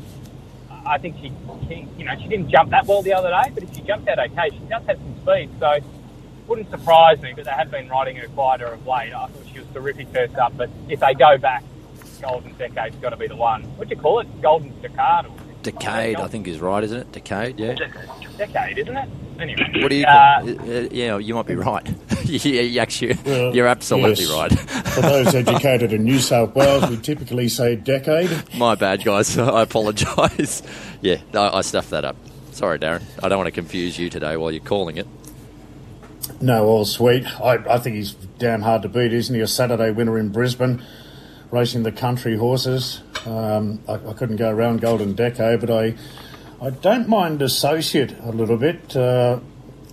[0.87, 1.33] I think she,
[1.67, 4.07] she, you know, she didn't jump that well the other day, but if she jumped
[4.07, 5.51] out okay, she does have some speed.
[5.59, 5.81] So
[6.47, 9.13] wouldn't surprise me, but they have been riding her quieter of late.
[9.13, 11.65] I thought she was terrific first up, but if they go back,
[12.23, 13.65] Golden Decade's got to be the one.
[13.77, 14.41] What do you call it?
[14.41, 15.27] Golden Decade?
[15.67, 17.13] Or Decade, I think is right, isn't it?
[17.13, 17.75] Decade, yeah.
[18.37, 19.09] Decade, isn't it?
[19.41, 20.05] Anyway, What do you?
[20.05, 21.87] Uh, uh, yeah, you might be right.
[22.25, 24.33] yeah, you actually, Well, you're absolutely yes.
[24.33, 24.53] right.
[24.91, 28.31] For those educated in New South Wales, we typically say decade.
[28.57, 29.37] My bad, guys.
[29.39, 30.63] I apologise.
[31.01, 32.17] yeah, no, I stuffed that up.
[32.53, 33.03] Sorry, Darren.
[33.23, 35.07] I don't want to confuse you today while you're calling it.
[36.41, 37.27] No, all sweet.
[37.41, 39.41] I, I think he's damn hard to beat, isn't he?
[39.41, 40.83] A Saturday winner in Brisbane,
[41.55, 43.01] racing the country horses.
[43.25, 45.95] Um, I, I couldn't go around Golden Decade, but I,
[46.61, 48.97] I don't mind Associate a little bit.
[48.97, 49.39] Uh,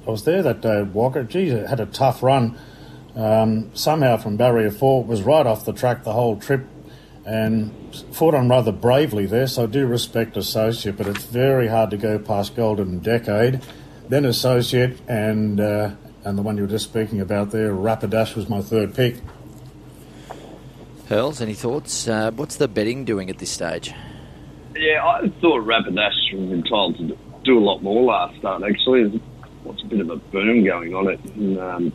[0.07, 1.23] I was there that day at Walker.
[1.23, 2.57] Geez, it had a tough run.
[3.15, 6.65] Um, somehow from barrier four, was right off the track the whole trip
[7.25, 7.71] and
[8.11, 11.97] fought on rather bravely there, so I do respect Associate, but it's very hard to
[11.97, 13.61] go past Golden Decade.
[14.09, 15.91] Then Associate and uh,
[16.23, 19.17] and the one you were just speaking about there, Rapidash was my third pick.
[21.11, 22.07] Hurls, any thoughts?
[22.07, 23.93] Uh, what's the betting doing at this stage?
[24.73, 28.63] Yeah, I thought Rapidash was entitled to do a lot more last start.
[28.63, 29.21] Actually, there's
[29.63, 31.91] what's a bit of a boom going on it um,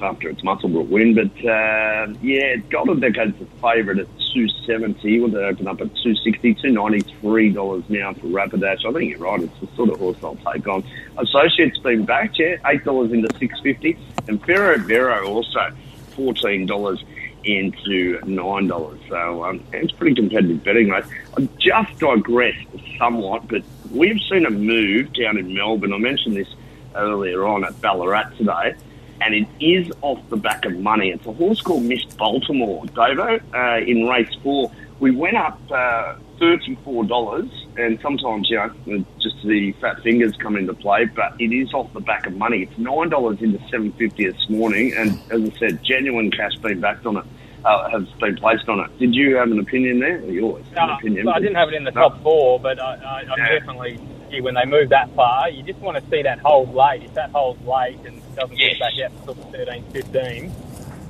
[0.00, 1.14] after its Muswellbrook win.
[1.14, 5.20] But uh, yeah, Golden Decade's the favourite at two seventy.
[5.20, 8.82] What they open up at two sixty, two ninety three dollars now for Rapidash.
[8.86, 9.42] I think you're right.
[9.42, 10.82] It's the sort of horse I'll take on.
[11.18, 15.70] Associates been backed, yeah, eight dollars into six fifty, and Ferro Vero also
[16.16, 17.04] fourteen dollars
[17.48, 19.00] into nine dollars.
[19.08, 21.04] So um, it's pretty competitive betting, mate.
[21.36, 22.66] I just digressed
[22.98, 25.92] somewhat, but we've seen a move down in Melbourne.
[25.92, 26.54] I mentioned this
[26.94, 28.74] earlier on at Ballarat today,
[29.20, 31.10] and it is off the back of money.
[31.10, 34.70] It's a horse called Miss Baltimore, Davo, uh, in race four.
[35.00, 40.56] We went up uh, thirty-four dollars, and sometimes you know just the fat fingers come
[40.56, 42.62] into play, but it is off the back of money.
[42.64, 46.80] It's nine dollars into seven fifty this morning, and as I said, genuine cash being
[46.80, 47.24] backed on it.
[47.64, 48.98] Uh, has been placed on it.
[48.98, 50.20] Did you have an opinion there?
[50.24, 51.26] You always have an opinion.
[51.26, 52.02] so I didn't have it in the No.
[52.08, 53.58] top four, but I, I, I'm Yeah.
[53.58, 53.98] definitely
[54.30, 57.02] yeah, when they move that far, you just want to see that hold late.
[57.02, 58.76] If that holds late and doesn't Yes.
[58.78, 60.52] get back out to sort of 13, 15,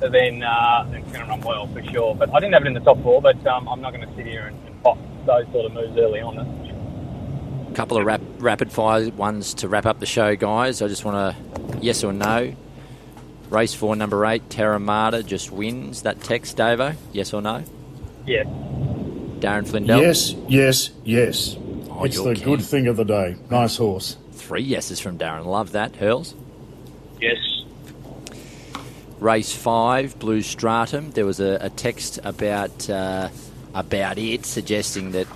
[0.01, 2.15] then uh, then it's going to run well for sure.
[2.15, 4.15] But I didn't have it in the top four, but um, I'm not going to
[4.17, 6.37] sit here and, and pop those sort of moves early on.
[6.37, 7.73] That's for sure.
[7.73, 10.81] A couple of rap, rapid fire ones to wrap up the show, guys.
[10.81, 12.55] I just want to yes or no.
[13.51, 16.03] Race four, number eight, Terramata just wins.
[16.03, 16.97] That text, Davo?
[17.13, 17.65] Yes or no?
[18.27, 18.47] Yes.
[18.47, 20.03] Darren Flindell?
[20.03, 21.57] Yes, yes, yes.
[21.91, 23.37] Oh, it's you're the good thing of the day.
[23.51, 24.17] Nice horse.
[24.33, 25.47] Three yeses from Darren.
[25.47, 25.97] Love that.
[25.97, 26.35] Hurls?
[27.21, 27.39] Yes.
[29.19, 31.11] Race five, Blue Stratum.
[31.13, 33.31] There was a, a text about uh,
[33.75, 35.27] about it suggesting that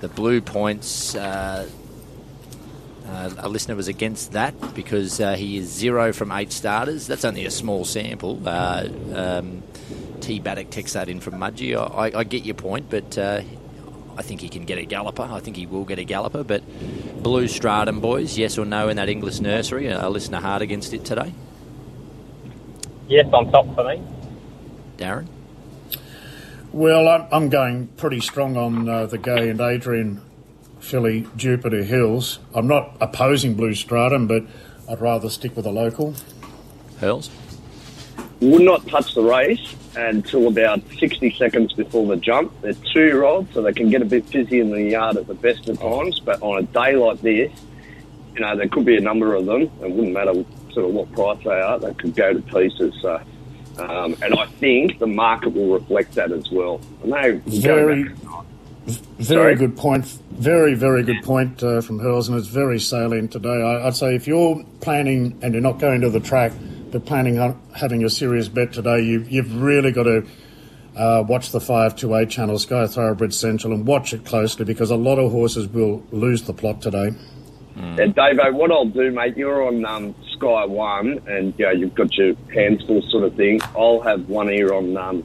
[0.00, 1.14] the blue points.
[1.14, 1.68] Uh,
[3.08, 7.06] uh, a listener was against that because uh, he is zero from eight starters.
[7.06, 8.40] That's only a small sample.
[8.44, 9.62] Uh, um,
[10.20, 10.40] T.
[10.40, 11.76] Baddock texts that in from Mudgee.
[11.76, 13.42] I, I, I get your point, but uh,
[14.16, 15.22] I think he can get a galloper.
[15.22, 16.42] I think he will get a galloper.
[16.42, 16.62] But
[17.22, 19.88] Blue Stratum, boys, yes or no in that Inglis nursery?
[19.88, 21.32] A listener hard against it today.
[23.08, 24.02] Yes, on top for me.
[24.96, 25.26] Darren?
[26.72, 30.20] Well, I'm, I'm going pretty strong on uh, the Gai and Adrian
[30.86, 32.38] filly Jupiter Hills.
[32.54, 34.44] I'm not opposing Blue Stratum, but
[34.88, 36.14] I'd rather stick with a local.
[37.00, 37.30] Hurls?
[38.40, 42.52] would not touch the race until about 60 seconds before the jump.
[42.60, 45.68] They're two-year-olds, so they can get a bit busy in the yard at the best
[45.68, 46.20] of times.
[46.20, 47.50] But on a day like this,
[48.34, 49.62] you know, there could be a number of them.
[49.62, 50.34] It wouldn't matter
[50.72, 51.78] sort of what price they are.
[51.78, 52.94] They could go to pieces.
[53.00, 53.20] So,
[53.78, 56.80] um, and I think the market will reflect that as well.
[57.04, 58.45] I know you go Very, back-
[58.86, 59.54] very Sorry?
[59.56, 60.04] good point.
[60.04, 63.62] Very, very good point uh, from Hurls, and it's very salient today.
[63.62, 66.52] I, I'd say if you're planning and you're not going to the track,
[66.90, 70.26] but planning on having a serious bet today, you, you've really got to
[70.96, 75.18] uh, watch the 528 channel, Sky Thoroughbred Central, and watch it closely because a lot
[75.18, 77.12] of horses will lose the plot today.
[77.76, 81.94] Yeah, Davo, what I'll do, mate, you're on um, Sky One, and you know, you've
[81.94, 83.60] got your hands full, sort of thing.
[83.76, 85.24] I'll have one ear on um,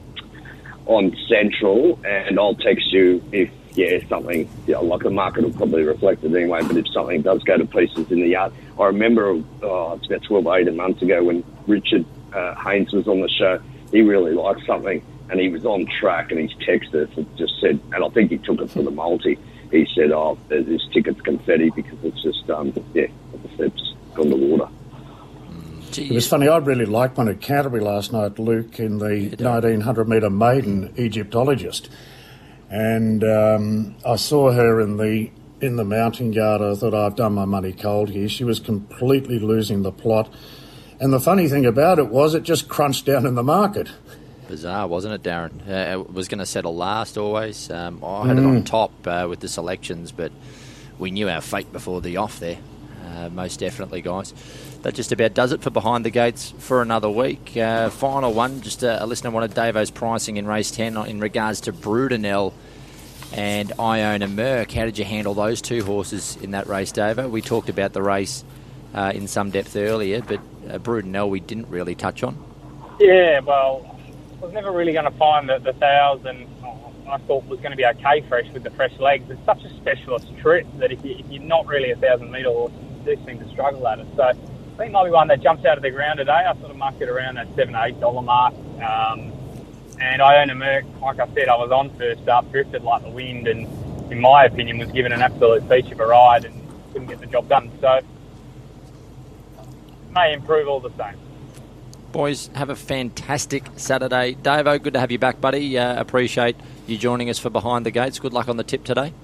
[0.86, 4.48] on Central, and I'll text you if yeah something.
[4.66, 6.62] Yeah, like the market will probably reflect it anyway.
[6.62, 10.22] But if something does go to pieces in the yard, I remember oh, it's about
[10.22, 13.60] 12, 18 months ago when Richard uh, Haynes was on the show.
[13.90, 17.60] He really liked something, and he was on track, and he's texted us and just
[17.60, 19.38] said, and I think he took it for the multi.
[19.70, 24.30] He said, "Oh, this ticket's confetti because it's just um, yeah, like I just gone
[24.30, 24.68] to water."
[25.98, 26.48] It was funny.
[26.48, 31.88] I really liked one at Canterbury last night, Luke, in the 1900 metre maiden Egyptologist,
[32.70, 35.30] and um, I saw her in the
[35.60, 36.60] in the mounting yard.
[36.60, 38.28] I thought I've done my money cold here.
[38.28, 40.32] She was completely losing the plot,
[40.98, 43.88] and the funny thing about it was it just crunched down in the market.
[44.48, 45.66] Bizarre, wasn't it, Darren?
[45.66, 47.70] Uh, it was going to settle last always.
[47.70, 50.30] Um, I had it on top uh, with the selections, but
[50.98, 52.58] we knew our fate before the off there.
[53.06, 54.34] Uh, most definitely, guys.
[54.82, 57.56] That just about does it for Behind the Gates for another week.
[57.56, 61.60] Uh, final one, just a, a listener wanted Davo's pricing in race 10 in regards
[61.62, 62.52] to Brudenell
[63.32, 64.72] and Iona Merck.
[64.72, 67.30] How did you handle those two horses in that race, Davo?
[67.30, 68.44] We talked about the race
[68.92, 72.42] uh, in some depth earlier, but uh, Brudenell we didn't really touch on.
[72.98, 73.96] Yeah, well,
[74.40, 76.48] I was never really going to find the, the thousand.
[77.08, 79.30] I thought was going to be okay fresh with the fresh legs.
[79.30, 82.72] It's such a specialist trip that if, you, you're not really a thousand metre horse,
[83.06, 84.06] you do seem to struggle at it.
[84.16, 84.32] So
[84.82, 86.32] think might be one that jumps out of the ground today.
[86.32, 88.52] I sort of marked it around that seven eight dollar mark.
[88.82, 89.32] Um,
[90.00, 90.84] and I own a Merc.
[91.00, 93.68] Like I said, I was on first up, drifted like the wind, and
[94.10, 96.60] in my opinion, was given an absolute beach of a ride and
[96.92, 97.70] couldn't get the job done.
[97.80, 98.00] So
[100.10, 101.16] may improve all the same.
[102.10, 104.34] Boys, have a fantastic Saturday.
[104.34, 105.78] Davo, good to have you back, buddy.
[105.78, 106.56] Uh, appreciate
[106.88, 108.18] you joining us for Behind the Gates.
[108.18, 109.14] Good luck on the tip today.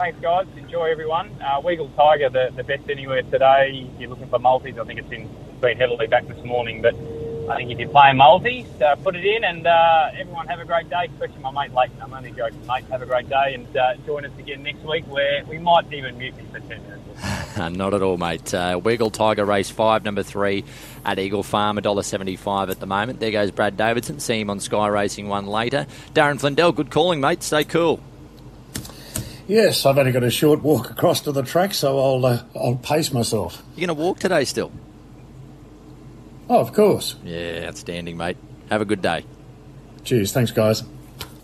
[0.00, 0.46] Thanks, guys.
[0.56, 1.30] Enjoy everyone.
[1.42, 3.86] Uh, Weagle Tiger, the, the best anywhere today.
[3.92, 5.28] If you're looking for multis, I think it's been
[5.76, 6.80] heavily back this morning.
[6.80, 6.94] But
[7.50, 10.64] I think if you're playing multis, uh, put it in and uh, everyone have a
[10.64, 12.00] great day, especially my mate Leighton.
[12.00, 12.84] I'm only joking, mate.
[12.90, 16.16] Have a great day and uh, join us again next week where we might even
[16.16, 17.58] mute for 10 minutes.
[17.76, 18.54] Not at all, mate.
[18.54, 20.64] Uh, Wiggle Tiger Race 5, number 3
[21.04, 23.20] at Eagle Farm, $1.75 at the moment.
[23.20, 24.18] There goes Brad Davidson.
[24.18, 25.86] See him on Sky Racing 1 later.
[26.14, 27.42] Darren Flindell, good calling, mate.
[27.42, 28.00] Stay cool.
[29.50, 32.76] Yes, I've only got a short walk across to the track, so I'll uh, I'll
[32.76, 33.60] pace myself.
[33.74, 34.70] You're going to walk today still?
[36.48, 37.16] Oh, of course.
[37.24, 38.36] Yeah, outstanding, mate.
[38.70, 39.24] Have a good day.
[40.04, 40.30] Cheers.
[40.32, 40.84] Thanks, guys.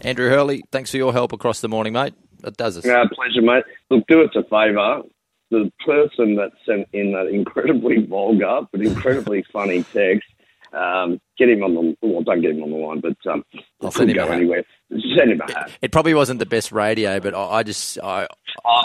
[0.03, 2.15] Andrew Hurley, thanks for your help across the morning, mate.
[2.43, 2.87] That does us.
[2.87, 3.65] Yeah, pleasure, mate.
[3.91, 5.03] Look, do us a favour.
[5.51, 10.29] The person that sent in that incredibly vulgar but incredibly funny text,
[10.73, 13.45] um, get him on the well, don't get him on the line, but um,
[13.83, 14.37] I'll it send could him go hat.
[14.37, 14.65] anywhere.
[14.91, 15.73] Send him a hat.
[15.83, 18.29] It probably wasn't the best radio, but I, I just I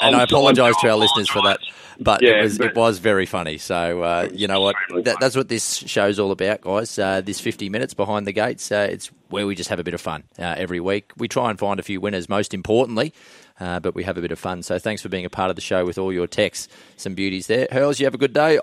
[0.01, 1.59] and I apologise to our listeners for that.
[1.99, 3.59] But Yeah, it was but- it was very funny.
[3.59, 6.97] So uh, you know what, that, that's what this show's all about, guys.
[6.97, 8.71] Uh, this fifty minutes behind the gates.
[8.71, 11.11] Uh, it's where we just have a bit of fun uh, every week.
[11.17, 13.13] We try and find a few winners, most importantly.
[13.59, 14.63] Uh, but we have a bit of fun.
[14.63, 16.67] So thanks for being a part of the show with all your texts.
[16.97, 17.67] Some beauties there.
[17.71, 18.57] Hurls, you have a good day.